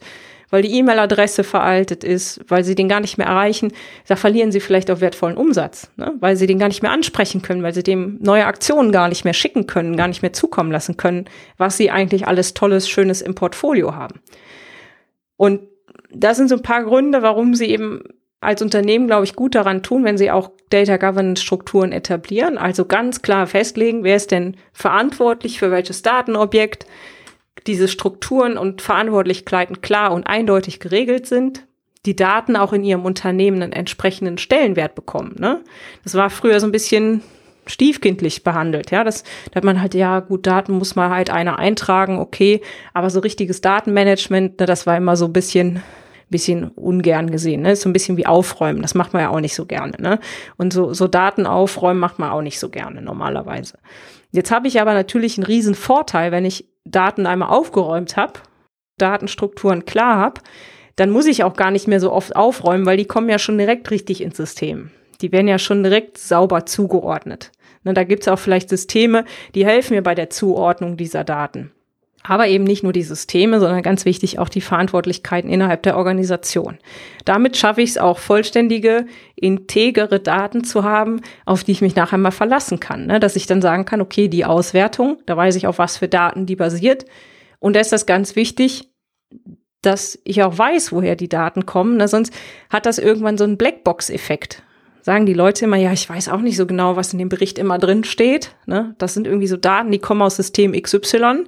weil 0.51 0.61
die 0.61 0.77
E-Mail-Adresse 0.77 1.43
veraltet 1.43 2.03
ist, 2.03 2.41
weil 2.47 2.63
sie 2.63 2.75
den 2.75 2.89
gar 2.89 2.99
nicht 2.99 3.17
mehr 3.17 3.27
erreichen. 3.27 3.71
Da 4.07 4.15
verlieren 4.15 4.51
sie 4.51 4.59
vielleicht 4.59 4.91
auch 4.91 5.01
wertvollen 5.01 5.37
Umsatz, 5.37 5.89
ne? 5.95 6.13
weil 6.19 6.35
sie 6.35 6.45
den 6.45 6.59
gar 6.59 6.67
nicht 6.67 6.81
mehr 6.81 6.91
ansprechen 6.91 7.41
können, 7.41 7.63
weil 7.63 7.73
sie 7.73 7.83
dem 7.83 8.19
neue 8.21 8.45
Aktionen 8.45 8.91
gar 8.91 9.07
nicht 9.07 9.23
mehr 9.23 9.33
schicken 9.33 9.65
können, 9.65 9.97
gar 9.97 10.07
nicht 10.07 10.21
mehr 10.21 10.33
zukommen 10.33 10.71
lassen 10.71 10.97
können, 10.97 11.25
was 11.57 11.77
sie 11.77 11.89
eigentlich 11.89 12.27
alles 12.27 12.53
Tolles, 12.53 12.87
Schönes 12.87 13.21
im 13.21 13.33
Portfolio 13.33 13.95
haben. 13.95 14.19
Und 15.37 15.61
das 16.13 16.37
sind 16.37 16.49
so 16.49 16.55
ein 16.55 16.61
paar 16.61 16.83
Gründe, 16.83 17.21
warum 17.21 17.55
sie 17.55 17.67
eben 17.67 18.03
als 18.41 18.63
Unternehmen, 18.63 19.05
glaube 19.05 19.23
ich, 19.23 19.35
gut 19.35 19.53
daran 19.53 19.83
tun, 19.83 20.03
wenn 20.03 20.17
sie 20.17 20.31
auch 20.31 20.51
Data 20.71 20.97
Governance 20.97 21.43
Strukturen 21.43 21.91
etablieren. 21.91 22.57
Also 22.57 22.85
ganz 22.85 23.21
klar 23.21 23.45
festlegen, 23.45 24.03
wer 24.03 24.15
ist 24.15 24.31
denn 24.31 24.57
verantwortlich 24.73 25.59
für 25.59 25.69
welches 25.69 26.01
Datenobjekt. 26.01 26.87
Diese 27.67 27.87
Strukturen 27.87 28.57
und 28.57 28.81
Verantwortlichkeiten 28.81 29.81
klar 29.81 30.11
und 30.11 30.25
eindeutig 30.25 30.79
geregelt 30.79 31.27
sind. 31.27 31.67
Die 32.07 32.15
Daten 32.15 32.55
auch 32.55 32.73
in 32.73 32.83
ihrem 32.83 33.05
Unternehmen 33.05 33.61
einen 33.61 33.73
entsprechenden 33.73 34.39
Stellenwert 34.39 34.95
bekommen. 34.95 35.35
Ne? 35.37 35.61
Das 36.03 36.15
war 36.15 36.31
früher 36.31 36.59
so 36.59 36.65
ein 36.65 36.71
bisschen 36.71 37.21
stiefkindlich 37.67 38.43
behandelt. 38.43 38.89
Ja, 38.89 39.03
das, 39.03 39.23
da 39.51 39.57
hat 39.57 39.63
man 39.63 39.79
halt, 39.79 39.93
ja, 39.93 40.19
gut, 40.19 40.47
Daten 40.47 40.73
muss 40.73 40.95
man 40.95 41.11
halt 41.11 41.29
einer 41.29 41.59
eintragen, 41.59 42.17
okay, 42.17 42.61
aber 42.95 43.11
so 43.11 43.19
richtiges 43.19 43.61
Datenmanagement, 43.61 44.59
ne, 44.59 44.65
das 44.65 44.87
war 44.87 44.97
immer 44.97 45.15
so 45.15 45.25
ein 45.25 45.33
bisschen 45.33 45.83
bisschen 46.31 46.69
ungern 46.69 47.29
gesehen. 47.29 47.61
Ne? 47.61 47.73
Ist 47.73 47.81
so 47.81 47.89
ein 47.89 47.93
bisschen 47.93 48.17
wie 48.17 48.25
aufräumen. 48.25 48.81
Das 48.81 48.95
macht 48.95 49.13
man 49.13 49.21
ja 49.21 49.29
auch 49.29 49.39
nicht 49.39 49.55
so 49.55 49.65
gerne. 49.65 49.93
Ne? 49.99 50.19
Und 50.57 50.73
so, 50.73 50.93
so 50.93 51.07
Daten 51.07 51.45
aufräumen 51.45 51.99
macht 51.99 52.17
man 52.17 52.31
auch 52.31 52.41
nicht 52.41 52.59
so 52.59 52.69
gerne 52.69 53.01
normalerweise. 53.01 53.77
Jetzt 54.31 54.51
habe 54.51 54.67
ich 54.67 54.81
aber 54.81 54.93
natürlich 54.93 55.37
einen 55.37 55.45
riesen 55.45 55.75
Vorteil, 55.75 56.31
wenn 56.31 56.45
ich 56.45 56.67
Daten 56.85 57.27
einmal 57.27 57.49
aufgeräumt 57.49 58.17
habe, 58.17 58.33
Datenstrukturen 58.97 59.85
klar 59.85 60.17
habe, 60.17 60.41
dann 60.95 61.11
muss 61.11 61.25
ich 61.25 61.43
auch 61.43 61.53
gar 61.53 61.71
nicht 61.71 61.87
mehr 61.87 61.99
so 61.99 62.11
oft 62.11 62.35
aufräumen, 62.35 62.85
weil 62.85 62.97
die 62.97 63.05
kommen 63.05 63.29
ja 63.29 63.39
schon 63.39 63.57
direkt 63.57 63.91
richtig 63.91 64.21
ins 64.21 64.37
System. 64.37 64.91
Die 65.21 65.31
werden 65.31 65.47
ja 65.47 65.59
schon 65.59 65.83
direkt 65.83 66.17
sauber 66.17 66.65
zugeordnet. 66.65 67.51
Ne, 67.83 67.93
da 67.93 68.03
gibt 68.03 68.23
es 68.23 68.27
auch 68.27 68.39
vielleicht 68.39 68.69
Systeme, 68.69 69.25
die 69.55 69.65
helfen 69.65 69.95
mir 69.95 70.03
bei 70.03 70.15
der 70.15 70.29
Zuordnung 70.29 70.97
dieser 70.97 71.23
Daten 71.23 71.71
aber 72.23 72.47
eben 72.47 72.63
nicht 72.63 72.83
nur 72.83 72.93
die 72.93 73.03
Systeme, 73.03 73.59
sondern 73.59 73.81
ganz 73.81 74.05
wichtig 74.05 74.39
auch 74.39 74.49
die 74.49 74.61
Verantwortlichkeiten 74.61 75.49
innerhalb 75.49 75.83
der 75.83 75.97
Organisation. 75.97 76.77
Damit 77.25 77.57
schaffe 77.57 77.81
ich 77.81 77.91
es 77.91 77.97
auch, 77.97 78.19
vollständige, 78.19 79.05
integere 79.35 80.19
Daten 80.19 80.63
zu 80.63 80.83
haben, 80.83 81.21
auf 81.45 81.63
die 81.63 81.71
ich 81.71 81.81
mich 81.81 81.95
nachher 81.95 82.17
mal 82.17 82.31
verlassen 82.31 82.79
kann. 82.79 83.07
Ne? 83.07 83.19
Dass 83.19 83.35
ich 83.35 83.47
dann 83.47 83.61
sagen 83.61 83.85
kann, 83.85 84.01
okay, 84.01 84.27
die 84.27 84.45
Auswertung, 84.45 85.17
da 85.25 85.35
weiß 85.35 85.55
ich 85.55 85.67
auf 85.67 85.79
was 85.79 85.97
für 85.97 86.07
Daten 86.07 86.45
die 86.45 86.55
basiert. 86.55 87.05
Und 87.59 87.75
da 87.75 87.79
ist 87.79 87.91
das 87.91 88.05
ganz 88.05 88.35
wichtig, 88.35 88.89
dass 89.81 90.19
ich 90.23 90.43
auch 90.43 90.57
weiß, 90.57 90.91
woher 90.91 91.15
die 91.15 91.29
Daten 91.29 91.65
kommen. 91.65 91.97
Ne? 91.97 92.07
Sonst 92.07 92.33
hat 92.69 92.85
das 92.85 92.99
irgendwann 92.99 93.37
so 93.37 93.43
einen 93.43 93.57
Blackbox-Effekt 93.57 94.63
sagen 95.03 95.25
die 95.25 95.33
Leute 95.33 95.65
immer, 95.65 95.77
ja, 95.77 95.91
ich 95.91 96.07
weiß 96.07 96.29
auch 96.29 96.41
nicht 96.41 96.57
so 96.57 96.65
genau, 96.65 96.95
was 96.95 97.13
in 97.13 97.19
dem 97.19 97.29
Bericht 97.29 97.57
immer 97.57 97.79
drin 97.79 98.03
steht. 98.03 98.55
Ne? 98.65 98.95
Das 98.97 99.13
sind 99.13 99.27
irgendwie 99.27 99.47
so 99.47 99.57
Daten, 99.57 99.91
die 99.91 99.99
kommen 99.99 100.21
aus 100.21 100.35
System 100.35 100.79
XY. 100.79 101.45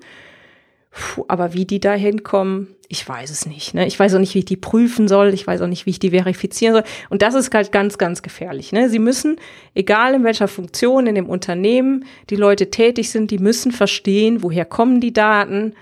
Puh, 0.94 1.26
aber 1.28 1.54
wie 1.54 1.66
die 1.66 1.80
da 1.80 1.94
hinkommen, 1.94 2.76
ich 2.88 3.08
weiß 3.08 3.32
es 3.32 3.48
nicht. 3.48 3.74
Ne? 3.74 3.88
Ich 3.88 4.00
weiß 4.00 4.14
auch 4.14 4.20
nicht, 4.20 4.36
wie 4.36 4.40
ich 4.40 4.46
die 4.46 4.58
prüfen 4.58 5.08
soll. 5.08 5.34
Ich 5.34 5.48
weiß 5.48 5.62
auch 5.62 5.68
nicht, 5.68 5.88
wie 5.88 5.90
ich 5.90 5.98
die 5.98 6.12
verifizieren 6.12 6.76
soll. 6.76 6.84
Und 7.10 7.24
das 7.24 7.34
ist 7.34 7.52
halt 7.52 7.72
ganz, 7.72 7.98
ganz 7.98 8.22
gefährlich. 8.22 8.72
Ne? 8.72 8.90
Sie 8.90 9.00
müssen, 9.00 9.38
egal 9.74 10.14
in 10.14 10.24
welcher 10.24 10.48
Funktion 10.48 11.08
in 11.08 11.16
dem 11.16 11.28
Unternehmen 11.28 12.06
die 12.30 12.36
Leute 12.36 12.70
tätig 12.70 13.10
sind, 13.10 13.32
die 13.32 13.40
müssen 13.40 13.72
verstehen, 13.72 14.44
woher 14.44 14.66
kommen 14.66 15.02
die 15.02 15.14
Daten, 15.14 15.74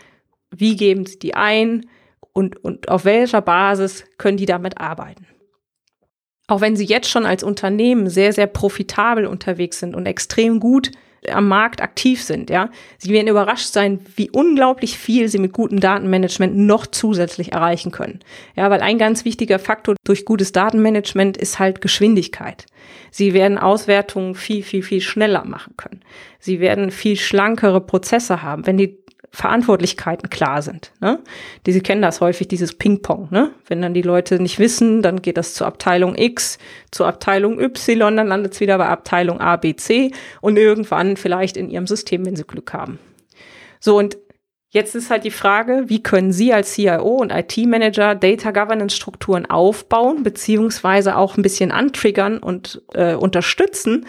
wie 0.49 0.77
geben 0.77 1.05
sie 1.05 1.19
die 1.19 1.35
ein 1.35 1.85
und, 2.31 2.63
und 2.63 2.87
auf 2.87 3.03
welcher 3.03 3.41
Basis 3.41 4.05
können 4.17 4.37
die 4.37 4.45
damit 4.45 4.79
arbeiten. 4.79 5.27
Auch 6.47 6.61
wenn 6.61 6.77
sie 6.77 6.85
jetzt 6.85 7.09
schon 7.09 7.25
als 7.25 7.43
Unternehmen 7.43 8.09
sehr, 8.09 8.31
sehr 8.31 8.47
profitabel 8.47 9.25
unterwegs 9.25 9.79
sind 9.79 9.93
und 9.93 10.05
extrem 10.05 10.61
gut 10.61 10.91
am 11.29 11.47
Markt 11.47 11.81
aktiv 11.81 12.23
sind, 12.23 12.49
ja. 12.49 12.69
Sie 12.97 13.11
werden 13.11 13.27
überrascht 13.27 13.71
sein, 13.71 13.99
wie 14.15 14.29
unglaublich 14.29 14.97
viel 14.97 15.27
sie 15.27 15.37
mit 15.37 15.53
gutem 15.53 15.79
Datenmanagement 15.79 16.57
noch 16.57 16.87
zusätzlich 16.87 17.51
erreichen 17.51 17.91
können. 17.91 18.19
Ja, 18.55 18.69
weil 18.69 18.81
ein 18.81 18.97
ganz 18.97 19.23
wichtiger 19.25 19.59
Faktor 19.59 19.95
durch 20.03 20.25
gutes 20.25 20.51
Datenmanagement 20.51 21.37
ist 21.37 21.59
halt 21.59 21.81
Geschwindigkeit. 21.81 22.65
Sie 23.11 23.33
werden 23.33 23.57
Auswertungen 23.57 24.35
viel, 24.35 24.63
viel, 24.63 24.83
viel 24.83 25.01
schneller 25.01 25.45
machen 25.45 25.75
können. 25.77 26.01
Sie 26.39 26.59
werden 26.59 26.91
viel 26.91 27.17
schlankere 27.17 27.81
Prozesse 27.81 28.41
haben. 28.41 28.65
Wenn 28.65 28.77
die 28.77 28.97
Verantwortlichkeiten 29.33 30.29
klar 30.29 30.61
sind. 30.61 30.91
Ne? 31.00 31.19
Die, 31.65 31.71
Sie 31.71 31.81
kennen 31.81 32.01
das 32.01 32.19
häufig, 32.19 32.50
dieses 32.50 32.73
Ping-Pong. 32.73 33.29
Ne? 33.31 33.51
Wenn 33.65 33.81
dann 33.81 33.93
die 33.93 34.01
Leute 34.01 34.41
nicht 34.41 34.59
wissen, 34.59 35.01
dann 35.01 35.21
geht 35.21 35.38
das 35.38 35.53
zur 35.53 35.67
Abteilung 35.67 36.15
X, 36.17 36.57
zur 36.91 37.07
Abteilung 37.07 37.59
Y, 37.59 38.17
dann 38.17 38.27
landet 38.27 38.53
es 38.53 38.59
wieder 38.59 38.77
bei 38.77 38.88
Abteilung 38.88 39.39
A, 39.39 39.55
B, 39.55 39.75
C 39.75 40.11
und 40.41 40.57
irgendwann 40.57 41.15
vielleicht 41.15 41.55
in 41.55 41.69
Ihrem 41.69 41.88
System, 41.88 42.25
wenn 42.25 42.35
Sie 42.35 42.43
Glück 42.43 42.73
haben. 42.73 43.00
So, 43.79 43.97
und 43.97 44.17
jetzt 44.69 44.95
ist 44.95 45.09
halt 45.09 45.23
die 45.23 45.31
Frage, 45.31 45.85
wie 45.88 46.03
können 46.03 46.33
Sie 46.33 46.51
als 46.51 46.73
CIO 46.73 47.15
und 47.15 47.31
IT-Manager 47.31 48.15
Data 48.15 48.51
Governance-Strukturen 48.51 49.45
aufbauen, 49.45 50.23
beziehungsweise 50.23 51.15
auch 51.15 51.38
ein 51.38 51.41
bisschen 51.41 51.71
antriggern 51.71 52.38
und 52.38 52.81
äh, 52.93 53.15
unterstützen, 53.15 54.05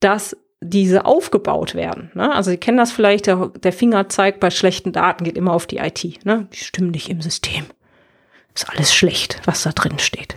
dass 0.00 0.36
diese 0.60 1.04
aufgebaut 1.04 1.74
werden. 1.74 2.10
Ne? 2.14 2.34
Also 2.34 2.50
Sie 2.50 2.56
kennen 2.56 2.78
das 2.78 2.92
vielleicht, 2.92 3.26
der, 3.26 3.52
der 3.62 3.72
Fingerzeig 3.72 4.40
bei 4.40 4.50
schlechten 4.50 4.92
Daten 4.92 5.24
geht 5.24 5.36
immer 5.36 5.52
auf 5.52 5.66
die 5.66 5.78
IT. 5.78 6.24
Ne? 6.24 6.48
Die 6.52 6.58
stimmen 6.58 6.90
nicht 6.90 7.08
im 7.08 7.20
System. 7.20 7.64
Ist 8.54 8.68
alles 8.68 8.92
schlecht, 8.92 9.40
was 9.44 9.62
da 9.62 9.70
drin 9.70 9.98
steht. 9.98 10.34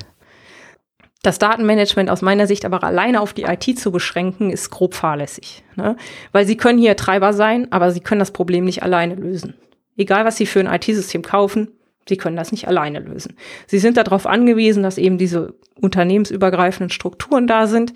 Das 1.24 1.40
Datenmanagement 1.40 2.10
aus 2.10 2.22
meiner 2.22 2.48
Sicht 2.48 2.66
aber 2.66 2.84
alleine 2.84 3.22
auf 3.22 3.34
die 3.34 3.44
IT 3.44 3.80
zu 3.80 3.92
beschränken, 3.92 4.50
ist 4.50 4.70
grob 4.72 4.94
fahrlässig. 4.94 5.64
Ne? 5.76 5.96
Weil 6.32 6.46
Sie 6.46 6.58
können 6.58 6.80
hier 6.80 6.96
Treiber 6.96 7.34
sein, 7.34 7.72
aber 7.72 7.92
Sie 7.92 8.00
können 8.00 8.20
das 8.20 8.32
Problem 8.32 8.66
nicht 8.66 8.84
alleine 8.84 9.16
lösen. 9.16 9.56
Egal, 9.98 10.26
was 10.26 10.38
Sie 10.38 10.46
für 10.46 10.60
ein 10.60 10.68
IT-System 10.68 11.22
kaufen, 11.22 11.70
Sie 12.08 12.18
können 12.18 12.36
das 12.36 12.52
nicht 12.52 12.68
alleine 12.68 13.00
lösen. 13.00 13.38
Sie 13.68 13.78
sind 13.78 13.98
darauf 13.98 14.26
angewiesen, 14.26 14.82
dass 14.82 14.98
eben 14.98 15.18
diese 15.20 15.54
unternehmensübergreifenden 15.80 16.90
Strukturen 16.90 17.46
da 17.46 17.68
sind. 17.68 17.94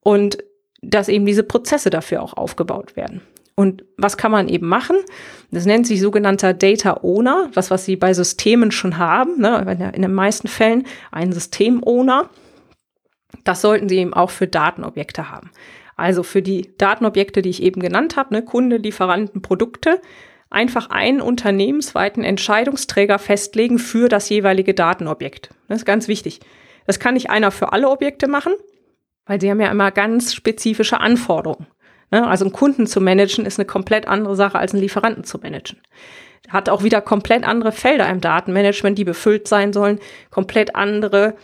Und 0.00 0.38
dass 0.82 1.08
eben 1.08 1.24
diese 1.24 1.44
Prozesse 1.44 1.90
dafür 1.90 2.22
auch 2.22 2.36
aufgebaut 2.36 2.96
werden. 2.96 3.22
Und 3.54 3.84
was 3.96 4.16
kann 4.16 4.32
man 4.32 4.48
eben 4.48 4.66
machen? 4.66 4.96
Das 5.50 5.66
nennt 5.66 5.86
sich 5.86 6.00
sogenannter 6.00 6.54
Data 6.54 7.00
Owner, 7.02 7.50
was, 7.54 7.70
was 7.70 7.84
Sie 7.84 7.96
bei 7.96 8.14
Systemen 8.14 8.70
schon 8.70 8.98
haben, 8.98 9.40
ne, 9.40 9.92
in 9.94 10.02
den 10.02 10.14
meisten 10.14 10.48
Fällen 10.48 10.84
ein 11.10 11.32
System 11.32 11.82
Owner. 11.84 12.30
Das 13.44 13.60
sollten 13.60 13.88
Sie 13.88 13.98
eben 13.98 14.14
auch 14.14 14.30
für 14.30 14.46
Datenobjekte 14.46 15.30
haben. 15.30 15.50
Also 15.96 16.22
für 16.22 16.42
die 16.42 16.76
Datenobjekte, 16.78 17.42
die 17.42 17.50
ich 17.50 17.62
eben 17.62 17.80
genannt 17.80 18.16
habe, 18.16 18.34
ne, 18.34 18.42
Kunde, 18.42 18.78
Lieferanten, 18.78 19.42
Produkte, 19.42 20.00
einfach 20.48 20.90
einen 20.90 21.20
unternehmensweiten 21.20 22.24
Entscheidungsträger 22.24 23.18
festlegen 23.18 23.78
für 23.78 24.08
das 24.08 24.28
jeweilige 24.28 24.74
Datenobjekt. 24.74 25.50
Das 25.68 25.78
ist 25.78 25.86
ganz 25.86 26.08
wichtig. 26.08 26.40
Das 26.86 26.98
kann 26.98 27.14
nicht 27.14 27.30
einer 27.30 27.50
für 27.50 27.72
alle 27.72 27.88
Objekte 27.88 28.28
machen, 28.28 28.54
weil 29.26 29.40
sie 29.40 29.50
haben 29.50 29.60
ja 29.60 29.70
immer 29.70 29.90
ganz 29.90 30.34
spezifische 30.34 31.00
Anforderungen. 31.00 31.66
Ne? 32.10 32.26
Also 32.26 32.44
einen 32.44 32.52
Kunden 32.52 32.86
zu 32.86 33.00
managen 33.00 33.46
ist 33.46 33.58
eine 33.58 33.66
komplett 33.66 34.06
andere 34.06 34.36
Sache 34.36 34.58
als 34.58 34.72
einen 34.72 34.82
Lieferanten 34.82 35.24
zu 35.24 35.38
managen. 35.38 35.80
Hat 36.48 36.68
auch 36.68 36.82
wieder 36.82 37.00
komplett 37.00 37.44
andere 37.44 37.72
Felder 37.72 38.08
im 38.08 38.20
Datenmanagement, 38.20 38.98
die 38.98 39.04
befüllt 39.04 39.48
sein 39.48 39.72
sollen, 39.72 40.00
komplett 40.30 40.74
andere 40.74 41.34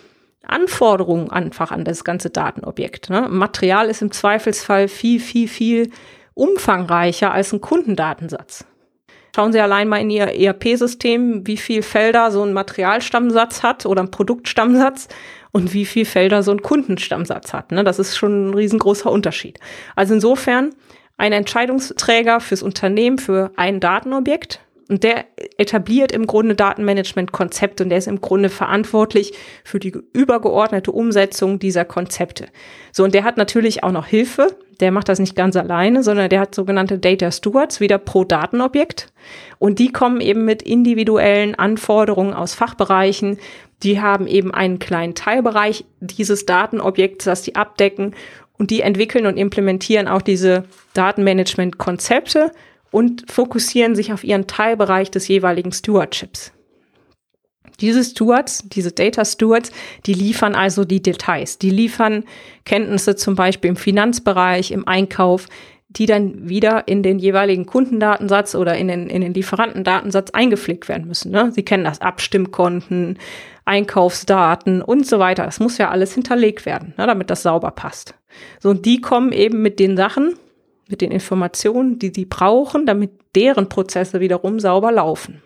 Anforderungen 0.47 1.31
einfach 1.31 1.71
an 1.71 1.85
das 1.85 2.05
ganze 2.05 2.31
Datenobjekt. 2.31 3.11
Ne? 3.11 3.27
Material 3.29 3.89
ist 3.89 4.03
im 4.03 4.11
Zweifelsfall 4.11 4.89
viel, 4.89 5.21
viel, 5.21 5.49
viel 5.49 5.91
umfangreicher 6.35 7.33
als 7.33 7.53
ein 7.53 7.61
Kundendatensatz. 7.61 8.65
Schauen 9.35 9.53
Sie 9.53 9.61
allein 9.61 9.89
mal 9.89 10.01
in 10.01 10.11
Ihr 10.11 10.27
ERP-System, 10.27 11.47
wie 11.47 11.59
viel 11.59 11.83
Felder 11.83 12.31
so 12.31 12.43
ein 12.43 12.53
Materialstammsatz 12.53 13.63
hat 13.63 13.87
oder 13.87 14.03
ein 14.03 14.11
Produktstammsatz 14.11 15.09
und 15.53 15.73
wie 15.75 15.85
viel 15.85 16.05
Felder 16.05 16.43
so 16.43 16.51
ein 16.51 16.63
Kundenstammsatz 16.63 17.53
hat. 17.53 17.73
Ne? 17.73 17.85
Das 17.85 17.99
ist 17.99 18.17
schon 18.17 18.51
ein 18.51 18.55
riesengroßer 18.55 19.11
Unterschied. 19.11 19.59
Also 19.97 20.15
insofern 20.15 20.75
ein 21.17 21.33
Entscheidungsträger 21.33 22.41
fürs 22.41 22.63
Unternehmen 22.63 23.19
für 23.19 23.51
ein 23.57 23.81
Datenobjekt 23.81 24.61
und 24.89 25.05
der 25.05 25.27
etabliert 25.59 26.13
im 26.13 26.27
Grunde 26.27 26.55
Datenmanagement-Konzepte 26.55 27.83
und 27.85 27.91
der 27.91 27.99
ist 27.99 28.09
im 28.09 28.23
Grunde 28.23 28.49
verantwortlich 28.49 29.35
für 29.63 29.79
die 29.79 29.95
übergeordnete 30.15 30.91
Umsetzung 30.93 31.59
dieser 31.59 31.85
Konzepte. 31.85 32.47
So, 32.91 33.05
und 33.05 33.13
der 33.13 33.25
hat 33.25 33.37
natürlich 33.37 33.85
auch 33.85 33.93
noch 33.93 34.07
Hilfe. 34.07 34.57
Der 34.81 34.91
macht 34.91 35.11
das 35.11 35.19
nicht 35.19 35.37
ganz 35.37 35.57
alleine, 35.57 36.03
sondern 36.03 36.31
der 36.31 36.41
hat 36.41 36.55
sogenannte 36.55 36.99
Data 36.99 37.31
Stewards, 37.31 37.81
wieder 37.81 37.99
pro 37.99 38.25
Datenobjekt. 38.25 39.13
Und 39.59 39.79
die 39.79 39.93
kommen 39.93 40.23
eben 40.23 40.47
mit 40.47 40.63
individuellen 40.63 41.55
Anforderungen 41.55 42.33
aus 42.33 42.55
Fachbereichen. 42.55 43.39
Die 43.83 44.01
haben 44.01 44.27
eben 44.27 44.55
einen 44.55 44.79
kleinen 44.79 45.15
Teilbereich 45.15 45.85
dieses 46.01 46.47
Datenobjekts, 46.47 47.27
das 47.27 47.43
die 47.43 47.57
abdecken. 47.57 48.15
Und 48.57 48.71
die 48.71 48.81
entwickeln 48.81 49.27
und 49.27 49.37
implementieren 49.37 50.09
auch 50.09 50.23
diese 50.23 50.65
Datenmanagement-Konzepte 50.95 52.53
und 52.91 53.31
fokussieren 53.31 53.95
sich 53.95 54.13
auf 54.13 54.25
ihren 54.25 54.47
Teilbereich 54.47 55.11
des 55.11 55.29
jeweiligen 55.29 55.73
Stewardships. 55.73 56.53
Diese 57.81 58.03
Stewards, 58.03 58.65
diese 58.69 58.91
Data 58.91 59.25
Stewards, 59.25 59.71
die 60.07 60.15
liefern 60.15 60.55
also 60.55 60.85
die 60.85 61.03
Details. 61.03 61.59
Die 61.59 61.71
liefern 61.71 62.25
Kenntnisse 62.65 63.15
zum 63.15 63.37
Beispiel 63.37 63.71
im 63.71 63.77
Finanzbereich, 63.77 64.73
im 64.73 64.89
Einkauf, 64.89 65.47
die 65.89 66.07
dann 66.07 66.49
wieder 66.49 66.87
in 66.87 67.03
den 67.03 67.19
jeweiligen 67.19 67.67
Kundendatensatz 67.67 68.55
oder 68.55 68.77
in 68.77 68.89
den, 68.89 69.09
in 69.09 69.23
den 69.23 69.33
Lieferantendatensatz 69.33 70.31
eingepflegt 70.31 70.89
werden 70.89 71.07
müssen. 71.07 71.31
Ne? 71.31 71.51
Sie 71.53 71.63
kennen 71.63 71.85
das 71.85 72.01
Abstimmkonten, 72.01 73.19
Einkaufsdaten 73.65 74.83
und 74.83 75.07
so 75.07 75.19
weiter. 75.19 75.45
Das 75.45 75.61
muss 75.61 75.79
ja 75.79 75.91
alles 75.91 76.15
hinterlegt 76.15 76.67
werden, 76.67 76.95
ne, 76.97 77.07
damit 77.07 77.31
das 77.31 77.43
sauber 77.43 77.71
passt. 77.71 78.15
So, 78.61 78.71
und 78.71 78.87
die 78.87 79.01
kommen 79.01 79.33
eben 79.33 79.63
mit 79.63 79.79
den 79.79 79.97
Sachen, 79.97 80.35
mit 80.89 81.01
den 81.01 81.11
Informationen, 81.11 81.99
die 81.99 82.13
sie 82.15 82.25
brauchen, 82.25 82.87
damit 82.87 83.11
deren 83.35 83.69
Prozesse 83.69 84.21
wiederum 84.21 84.59
sauber 84.61 84.93
laufen. 84.93 85.43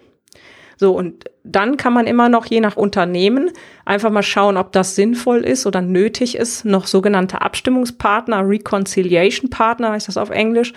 So, 0.77 0.97
und 0.97 1.27
dann 1.45 1.77
kann 1.77 1.93
man 1.93 2.07
immer 2.07 2.29
noch 2.29 2.47
je 2.47 2.61
nach 2.61 2.77
Unternehmen 2.77 3.51
einfach 3.85 4.11
mal 4.11 4.23
schauen, 4.23 4.57
ob 4.57 4.73
das 4.73 4.97
sinnvoll 4.97 5.41
ist 5.45 5.67
oder 5.67 5.81
nötig 5.81 6.37
ist, 6.37 6.65
noch 6.65 6.87
sogenannte 6.87 7.41
Abstimmungspartner, 7.41 8.49
Reconciliation 8.49 9.51
Partner 9.51 9.93
heißt 9.93 10.09
das 10.09 10.17
auf 10.17 10.31
Englisch, 10.31 10.73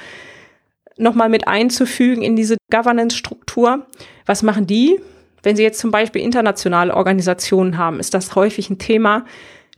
nochmal 0.97 1.29
mit 1.29 1.47
einzufügen 1.47 2.21
in 2.21 2.35
diese 2.35 2.57
Governance-Struktur. 2.71 3.85
Was 4.25 4.43
machen 4.43 4.67
die? 4.67 4.99
Wenn 5.43 5.55
Sie 5.55 5.63
jetzt 5.63 5.79
zum 5.79 5.91
Beispiel 5.91 6.21
internationale 6.21 6.95
Organisationen 6.95 7.77
haben, 7.77 7.99
ist 7.99 8.13
das 8.13 8.35
häufig 8.35 8.69
ein 8.69 8.79
Thema, 8.79 9.25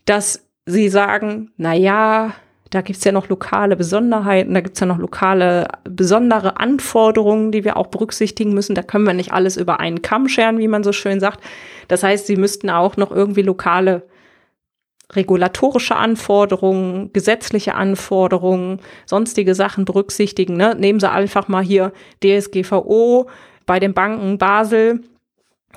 dass 0.05 0.45
Sie 0.65 0.89
sagen, 0.89 1.51
na 1.57 1.73
ja, 1.73 2.33
da 2.69 2.81
gibt's 2.81 3.03
ja 3.03 3.11
noch 3.11 3.29
lokale 3.29 3.75
Besonderheiten, 3.75 4.53
da 4.53 4.61
gibt's 4.61 4.79
ja 4.79 4.85
noch 4.85 4.97
lokale 4.97 5.67
besondere 5.83 6.59
Anforderungen, 6.59 7.51
die 7.51 7.63
wir 7.63 7.77
auch 7.77 7.87
berücksichtigen 7.87 8.53
müssen. 8.53 8.75
Da 8.75 8.83
können 8.83 9.05
wir 9.05 9.13
nicht 9.13 9.31
alles 9.31 9.57
über 9.57 9.79
einen 9.79 10.01
Kamm 10.01 10.27
scheren, 10.27 10.57
wie 10.59 10.67
man 10.67 10.83
so 10.83 10.91
schön 10.91 11.19
sagt. 11.19 11.41
Das 11.87 12.03
heißt, 12.03 12.27
sie 12.27 12.35
müssten 12.35 12.69
auch 12.69 12.97
noch 12.97 13.11
irgendwie 13.11 13.41
lokale 13.41 14.03
regulatorische 15.13 15.95
Anforderungen, 15.95 17.13
gesetzliche 17.13 17.75
Anforderungen, 17.75 18.81
sonstige 19.05 19.55
Sachen 19.55 19.85
berücksichtigen. 19.85 20.57
Ne? 20.57 20.75
Nehmen 20.77 20.99
Sie 20.99 21.09
einfach 21.09 21.47
mal 21.47 21.63
hier 21.63 21.93
DSGVO 22.23 23.29
bei 23.65 23.79
den 23.79 23.93
Banken 23.93 24.37
Basel. 24.37 25.01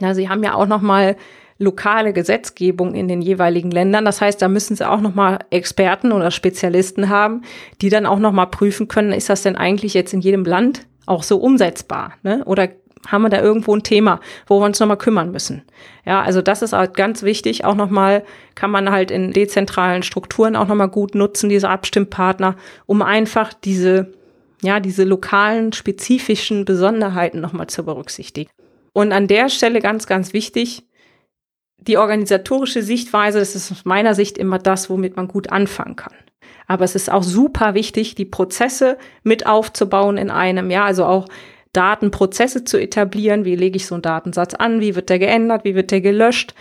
Ja, 0.00 0.14
Sie 0.14 0.28
haben 0.28 0.42
ja 0.42 0.54
auch 0.54 0.66
noch 0.66 0.80
mal 0.80 1.16
lokale 1.60 2.12
Gesetzgebung 2.12 2.94
in 2.94 3.06
den 3.06 3.20
jeweiligen 3.20 3.70
Ländern. 3.70 4.04
Das 4.04 4.20
heißt, 4.20 4.40
da 4.40 4.48
müssen 4.48 4.74
sie 4.74 4.88
auch 4.88 5.00
nochmal 5.00 5.38
Experten 5.50 6.10
oder 6.10 6.30
Spezialisten 6.30 7.10
haben, 7.10 7.42
die 7.82 7.90
dann 7.90 8.06
auch 8.06 8.18
nochmal 8.18 8.48
prüfen 8.48 8.88
können, 8.88 9.12
ist 9.12 9.28
das 9.28 9.42
denn 9.42 9.56
eigentlich 9.56 9.94
jetzt 9.94 10.14
in 10.14 10.20
jedem 10.20 10.44
Land 10.44 10.86
auch 11.06 11.22
so 11.22 11.36
umsetzbar? 11.36 12.14
Ne? 12.22 12.42
Oder 12.46 12.70
haben 13.06 13.22
wir 13.22 13.28
da 13.28 13.40
irgendwo 13.40 13.74
ein 13.74 13.82
Thema, 13.82 14.20
wo 14.46 14.60
wir 14.60 14.66
uns 14.66 14.80
nochmal 14.80 14.98
kümmern 14.98 15.30
müssen. 15.30 15.62
Ja, 16.04 16.22
also 16.22 16.42
das 16.42 16.62
ist 16.62 16.72
halt 16.72 16.94
ganz 16.94 17.22
wichtig. 17.22 17.64
Auch 17.64 17.74
nochmal 17.74 18.24
kann 18.54 18.70
man 18.70 18.90
halt 18.90 19.10
in 19.10 19.32
dezentralen 19.32 20.02
Strukturen 20.02 20.56
auch 20.56 20.66
nochmal 20.66 20.88
gut 20.88 21.14
nutzen, 21.14 21.48
diese 21.48 21.68
Abstimmpartner, 21.68 22.56
um 22.86 23.02
einfach 23.02 23.52
diese, 23.52 24.12
ja, 24.62 24.80
diese 24.80 25.04
lokalen, 25.04 25.72
spezifischen 25.72 26.64
Besonderheiten 26.64 27.40
nochmal 27.40 27.68
zu 27.68 27.84
berücksichtigen. 27.84 28.50
Und 28.92 29.12
an 29.12 29.28
der 29.28 29.48
Stelle 29.48 29.80
ganz, 29.80 30.06
ganz 30.06 30.32
wichtig, 30.32 30.84
die 31.86 31.96
organisatorische 31.96 32.82
Sichtweise, 32.82 33.38
das 33.38 33.56
ist 33.56 33.72
aus 33.72 33.84
meiner 33.84 34.14
Sicht 34.14 34.38
immer 34.38 34.58
das, 34.58 34.90
womit 34.90 35.16
man 35.16 35.28
gut 35.28 35.50
anfangen 35.50 35.96
kann. 35.96 36.14
Aber 36.66 36.84
es 36.84 36.94
ist 36.94 37.10
auch 37.10 37.22
super 37.22 37.74
wichtig, 37.74 38.14
die 38.14 38.24
Prozesse 38.24 38.96
mit 39.22 39.46
aufzubauen 39.46 40.16
in 40.16 40.30
einem, 40.30 40.70
ja, 40.70 40.84
also 40.84 41.04
auch 41.04 41.26
Datenprozesse 41.72 42.64
zu 42.64 42.80
etablieren. 42.80 43.44
Wie 43.44 43.56
lege 43.56 43.76
ich 43.76 43.86
so 43.86 43.94
einen 43.94 44.02
Datensatz 44.02 44.54
an? 44.54 44.80
Wie 44.80 44.94
wird 44.94 45.08
der 45.08 45.18
geändert? 45.18 45.64
Wie 45.64 45.74
wird 45.74 45.90
der 45.90 46.00
gelöscht? 46.00 46.54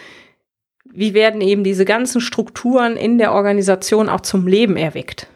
Wie 0.86 1.13
werden 1.13 1.41
eben 1.41 1.63
diese 1.63 1.86
ganzen 1.86 2.21
Strukturen 2.21 2.95
in 2.95 3.17
der 3.17 3.34
Organisation 3.34 4.10
auch 4.10 4.21
zum 4.21 4.47
Leben 4.47 4.77
erweckt? 4.77 5.27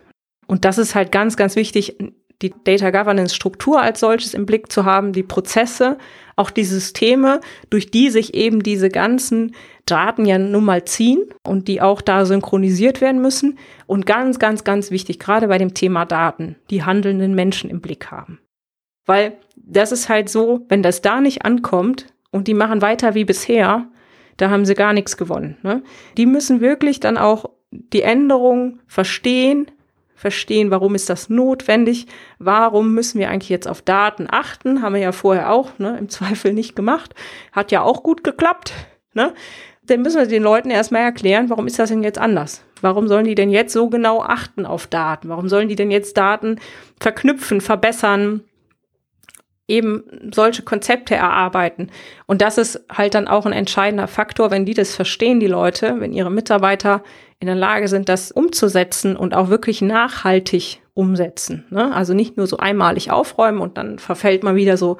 Und 0.48 0.66
das 0.66 0.78
ist 0.78 0.96
halt 0.96 1.12
ganz, 1.12 1.38
ganz 1.38 1.56
wichtig, 1.56 1.98
die 2.42 2.54
Data 2.64 2.92
Governance 2.92 3.36
Struktur 3.36 3.82
als 3.82 4.00
solches 4.00 4.34
im 4.34 4.46
Blick 4.46 4.72
zu 4.72 4.86
haben, 4.86 5.14
die 5.14 5.24
Prozesse, 5.24 5.98
auch 6.36 6.50
die 6.50 6.66
Systeme, 6.66 7.40
durch 7.70 7.92
die 7.92 8.10
sich 8.10 8.34
eben 8.34 8.64
diese 8.64 8.90
ganzen 8.90 9.56
Daten 9.86 10.26
ja 10.26 10.38
nun 10.38 10.64
mal 10.64 10.86
ziehen 10.86 11.26
und 11.46 11.68
die 11.68 11.82
auch 11.82 12.02
da 12.02 12.26
synchronisiert 12.26 13.02
werden 13.02 13.22
müssen. 13.22 13.58
Und 13.86 14.06
ganz, 14.06 14.40
ganz, 14.40 14.64
ganz 14.64 14.92
wichtig, 14.92 15.20
gerade 15.20 15.48
bei 15.48 15.58
dem 15.58 15.74
Thema 15.74 16.06
Daten, 16.06 16.56
die 16.70 16.84
handelnden 16.84 17.36
Menschen 17.36 17.70
im 17.70 17.82
Blick 17.82 18.12
haben. 18.12 18.40
Weil 19.06 19.38
das 19.56 19.92
ist 19.92 20.10
halt 20.10 20.30
so, 20.30 20.66
wenn 20.70 20.84
das 20.84 21.02
da 21.02 21.20
nicht 21.20 21.44
ankommt 21.46 22.08
und 22.32 22.48
die 22.48 22.54
machen 22.54 22.82
weiter 22.82 23.16
wie 23.16 23.26
bisher, 23.26 23.88
da 24.38 24.50
haben 24.50 24.66
sie 24.66 24.74
gar 24.74 24.94
nichts 24.94 25.18
gewonnen. 25.18 25.58
Ne? 25.62 25.84
Die 26.18 26.26
müssen 26.26 26.62
wirklich 26.62 27.00
dann 27.00 27.18
auch 27.18 27.50
die 27.72 28.02
Änderung 28.02 28.80
verstehen, 28.88 29.68
verstehen, 30.16 30.72
warum 30.72 30.96
ist 30.96 31.10
das 31.10 31.30
notwendig, 31.30 32.08
warum 32.40 32.94
müssen 32.94 33.20
wir 33.20 33.30
eigentlich 33.30 33.50
jetzt 33.50 33.68
auf 33.68 33.82
Daten 33.82 34.28
achten, 34.30 34.82
haben 34.82 34.94
wir 34.94 35.02
ja 35.02 35.12
vorher 35.12 35.52
auch 35.52 35.78
ne, 35.80 35.98
im 35.98 36.10
Zweifel 36.16 36.54
nicht 36.54 36.76
gemacht, 36.76 37.14
hat 37.52 37.72
ja 37.72 37.82
auch 37.82 38.04
gut 38.04 38.24
geklappt. 38.24 38.74
Ne? 39.14 39.34
Dann 39.88 40.02
müssen 40.02 40.18
wir 40.18 40.28
den 40.28 40.44
Leuten 40.44 40.70
erstmal 40.70 41.02
erklären, 41.02 41.50
warum 41.50 41.68
ist 41.68 41.80
das 41.80 41.90
denn 41.90 42.04
jetzt 42.04 42.20
anders? 42.20 42.64
Warum 42.82 43.08
sollen 43.08 43.26
die 43.26 43.36
denn 43.36 43.50
jetzt 43.50 43.74
so 43.74 43.90
genau 43.90 44.22
achten 44.22 44.66
auf 44.66 44.88
Daten? 44.88 45.30
Warum 45.30 45.50
sollen 45.50 45.68
die 45.68 45.76
denn 45.76 45.92
jetzt 45.92 46.18
Daten 46.18 46.60
verknüpfen, 47.00 47.62
verbessern, 47.62 48.44
eben 49.68 50.04
solche 50.34 50.62
Konzepte 50.64 51.16
erarbeiten. 51.16 51.90
Und 52.26 52.42
das 52.42 52.58
ist 52.58 52.84
halt 52.92 53.16
dann 53.16 53.28
auch 53.28 53.46
ein 53.46 53.54
entscheidender 53.54 54.08
Faktor, 54.08 54.52
wenn 54.52 54.66
die 54.66 54.74
das 54.74 54.96
verstehen, 54.96 55.40
die 55.40 55.48
Leute, 55.48 55.96
wenn 56.00 56.14
ihre 56.14 56.32
Mitarbeiter 56.32 57.02
in 57.40 57.48
der 57.48 57.56
Lage 57.56 57.88
sind, 57.88 58.10
das 58.10 58.32
umzusetzen 58.32 59.16
und 59.16 59.34
auch 59.34 59.50
wirklich 59.50 59.82
nachhaltig 59.82 60.82
umsetzen. 60.94 61.66
Ne? 61.70 61.94
Also 61.94 62.14
nicht 62.14 62.38
nur 62.38 62.48
so 62.48 62.58
einmalig 62.58 63.12
aufräumen 63.12 63.60
und 63.60 63.78
dann 63.78 64.00
verfällt 64.00 64.44
man 64.44 64.56
wieder 64.56 64.78
so 64.78 64.98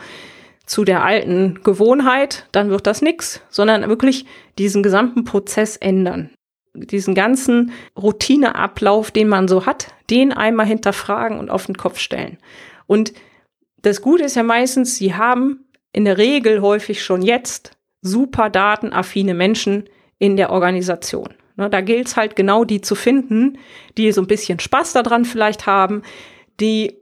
zu 0.66 0.84
der 0.84 1.04
alten 1.04 1.60
Gewohnheit, 1.64 2.48
dann 2.52 2.70
wird 2.70 2.88
das 2.88 3.02
nix, 3.02 3.42
sondern 3.50 3.88
wirklich 3.90 4.26
diesen 4.58 4.84
gesamten 4.84 5.24
Prozess 5.24 5.78
ändern. 5.78 6.30
Diesen 6.74 7.14
ganzen 7.14 7.72
Routineablauf, 7.98 9.12
den 9.12 9.28
man 9.28 9.48
so 9.48 9.66
hat, 9.66 9.94
den 10.10 10.32
einmal 10.34 10.66
hinterfragen 10.66 11.38
und 11.38 11.50
auf 11.50 11.66
den 11.68 11.78
Kopf 11.78 12.00
stellen. 12.00 12.38
Und 12.88 13.14
das 13.82 14.02
Gute 14.02 14.24
ist 14.24 14.36
ja 14.36 14.44
meistens, 14.44 14.98
sie 14.98 15.14
haben 15.14 15.66
in 15.92 16.06
der 16.06 16.18
Regel 16.18 16.62
häufig 16.62 17.04
schon 17.04 17.22
jetzt 17.22 17.72
super 18.02 18.50
datenaffine 18.50 19.34
Menschen 19.34 19.90
in 20.18 20.38
der 20.38 20.52
Organisation. 20.52 21.36
Ne, 21.56 21.70
da 21.70 21.82
gilt 21.82 22.08
es 22.08 22.18
halt 22.18 22.36
genau 22.36 22.66
die 22.66 22.82
zu 22.82 22.96
finden, 22.96 23.60
die 23.98 24.12
so 24.12 24.22
ein 24.22 24.28
bisschen 24.28 24.60
Spaß 24.60 24.94
daran 24.94 25.26
vielleicht 25.26 25.68
haben, 25.68 26.02
die 26.60 26.98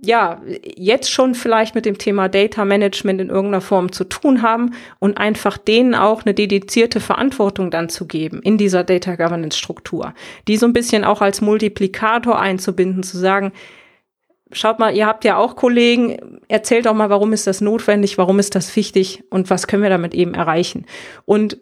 ja, 0.00 0.40
jetzt 0.76 1.10
schon 1.10 1.34
vielleicht 1.34 1.74
mit 1.74 1.84
dem 1.84 1.98
Thema 1.98 2.28
Data 2.28 2.64
Management 2.64 3.20
in 3.20 3.30
irgendeiner 3.30 3.60
Form 3.60 3.90
zu 3.90 4.04
tun 4.04 4.42
haben 4.42 4.74
und 5.00 5.18
einfach 5.18 5.58
denen 5.58 5.94
auch 5.94 6.24
eine 6.24 6.34
dedizierte 6.34 7.00
Verantwortung 7.00 7.70
dann 7.70 7.88
zu 7.88 8.06
geben 8.06 8.40
in 8.42 8.58
dieser 8.58 8.84
Data 8.84 9.16
Governance 9.16 9.58
Struktur. 9.58 10.14
Die 10.46 10.56
so 10.56 10.66
ein 10.66 10.72
bisschen 10.72 11.04
auch 11.04 11.20
als 11.20 11.40
Multiplikator 11.40 12.38
einzubinden, 12.38 13.02
zu 13.02 13.18
sagen, 13.18 13.52
schaut 14.52 14.78
mal, 14.78 14.94
ihr 14.96 15.06
habt 15.06 15.24
ja 15.24 15.36
auch 15.36 15.56
Kollegen, 15.56 16.40
erzählt 16.46 16.86
doch 16.86 16.94
mal, 16.94 17.10
warum 17.10 17.32
ist 17.32 17.48
das 17.48 17.60
notwendig, 17.60 18.18
warum 18.18 18.38
ist 18.38 18.54
das 18.54 18.74
wichtig 18.76 19.24
und 19.30 19.50
was 19.50 19.66
können 19.66 19.82
wir 19.82 19.90
damit 19.90 20.14
eben 20.14 20.34
erreichen. 20.34 20.86
Und 21.24 21.58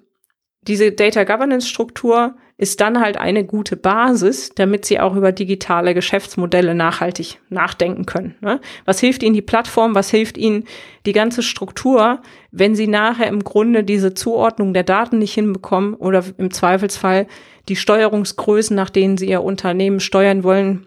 diese 0.66 0.92
Data 0.92 1.24
Governance 1.24 1.68
Struktur 1.68 2.34
ist 2.58 2.80
dann 2.80 3.00
halt 3.00 3.18
eine 3.18 3.44
gute 3.44 3.76
Basis, 3.76 4.50
damit 4.54 4.86
sie 4.86 4.98
auch 4.98 5.14
über 5.14 5.30
digitale 5.30 5.92
Geschäftsmodelle 5.92 6.74
nachhaltig 6.74 7.38
nachdenken 7.50 8.06
können. 8.06 8.34
Ne? 8.40 8.60
Was 8.86 8.98
hilft 8.98 9.22
ihnen 9.22 9.34
die 9.34 9.42
Plattform? 9.42 9.94
Was 9.94 10.10
hilft 10.10 10.38
ihnen 10.38 10.64
die 11.04 11.12
ganze 11.12 11.42
Struktur, 11.42 12.22
wenn 12.50 12.74
sie 12.74 12.86
nachher 12.86 13.26
im 13.26 13.44
Grunde 13.44 13.84
diese 13.84 14.14
Zuordnung 14.14 14.72
der 14.72 14.84
Daten 14.84 15.18
nicht 15.18 15.34
hinbekommen 15.34 15.94
oder 15.94 16.24
im 16.38 16.50
Zweifelsfall 16.50 17.26
die 17.68 17.76
Steuerungsgrößen, 17.76 18.74
nach 18.74 18.90
denen 18.90 19.18
sie 19.18 19.28
ihr 19.28 19.42
Unternehmen 19.42 20.00
steuern 20.00 20.42
wollen, 20.42 20.86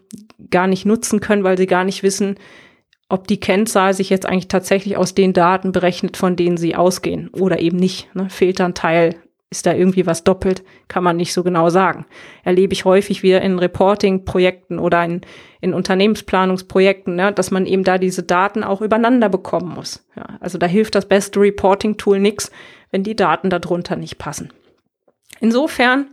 gar 0.50 0.66
nicht 0.66 0.86
nutzen 0.86 1.20
können, 1.20 1.44
weil 1.44 1.58
sie 1.58 1.68
gar 1.68 1.84
nicht 1.84 2.02
wissen, 2.02 2.36
ob 3.10 3.28
die 3.28 3.40
Kennzahl 3.40 3.94
sich 3.94 4.10
jetzt 4.10 4.26
eigentlich 4.26 4.48
tatsächlich 4.48 4.98
aus 4.98 5.14
den 5.14 5.34
Daten 5.34 5.72
berechnet, 5.72 6.18
von 6.18 6.36
denen 6.36 6.58
sie 6.58 6.76
ausgehen 6.76 7.30
oder 7.30 7.60
eben 7.60 7.78
nicht. 7.78 8.14
Ne? 8.16 8.30
Fehlt 8.30 8.60
dann 8.60 8.76
Teil 8.76 9.16
ist 9.52 9.66
da 9.66 9.74
irgendwie 9.74 10.06
was 10.06 10.24
doppelt? 10.24 10.64
Kann 10.88 11.04
man 11.04 11.18
nicht 11.18 11.34
so 11.34 11.44
genau 11.44 11.70
sagen. 11.70 12.06
Erlebe 12.44 12.74
ich 12.74 12.86
häufig 12.86 13.24
wieder 13.24 13.42
in 13.42 13.58
Reporting-Projekten 13.58 14.78
oder 14.78 15.04
in, 15.04 15.22
in 15.60 15.74
Unternehmensplanungsprojekten, 15.74 17.16
ne, 17.16 17.34
dass 17.34 17.50
man 17.50 17.66
eben 17.66 17.84
da 17.84 17.98
diese 17.98 18.22
Daten 18.22 18.64
auch 18.64 18.82
übereinander 18.82 19.28
bekommen 19.28 19.74
muss. 19.74 20.06
Ja, 20.16 20.38
also 20.40 20.58
da 20.60 20.68
hilft 20.68 20.94
das 20.94 21.08
beste 21.08 21.40
Reporting-Tool 21.40 22.20
nix, 22.20 22.52
wenn 22.92 23.04
die 23.04 23.16
Daten 23.16 23.50
darunter 23.50 23.96
nicht 23.96 24.20
passen. 24.20 24.54
Insofern, 25.40 26.12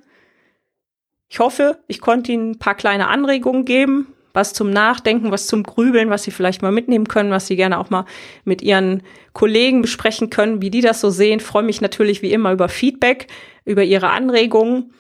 ich 1.29 1.39
hoffe, 1.39 1.79
ich 1.89 2.01
konnte 2.01 2.33
Ihnen 2.33 2.53
ein 2.53 2.59
paar 2.59 2.75
kleine 2.75 3.09
Anregungen 3.09 3.67
geben, 3.67 4.15
was 4.37 4.53
zum 4.53 4.71
Nachdenken, 4.71 5.33
was 5.33 5.49
zum 5.49 5.65
Grübeln, 5.65 6.11
was 6.11 6.23
Sie 6.23 6.31
vielleicht 6.31 6.63
mal 6.63 6.71
mitnehmen 6.71 7.09
können, 7.09 7.33
was 7.33 7.49
Sie 7.49 7.57
gerne 7.57 7.79
auch 7.79 7.91
mal 7.91 8.05
mit 8.45 8.63
Ihren 8.63 9.03
Kollegen 9.33 9.83
besprechen 9.83 10.31
können, 10.31 10.63
wie 10.63 10.71
die 10.71 10.83
das 10.83 11.01
so 11.01 11.11
sehen. 11.11 11.41
freue 11.41 11.65
mich 11.65 11.81
natürlich 11.81 12.23
wie 12.23 12.33
immer 12.33 12.53
über 12.53 12.69
Feedback, 12.69 13.27
über 13.65 13.83
Ihre 13.83 14.11
Anregungen. 14.11 14.93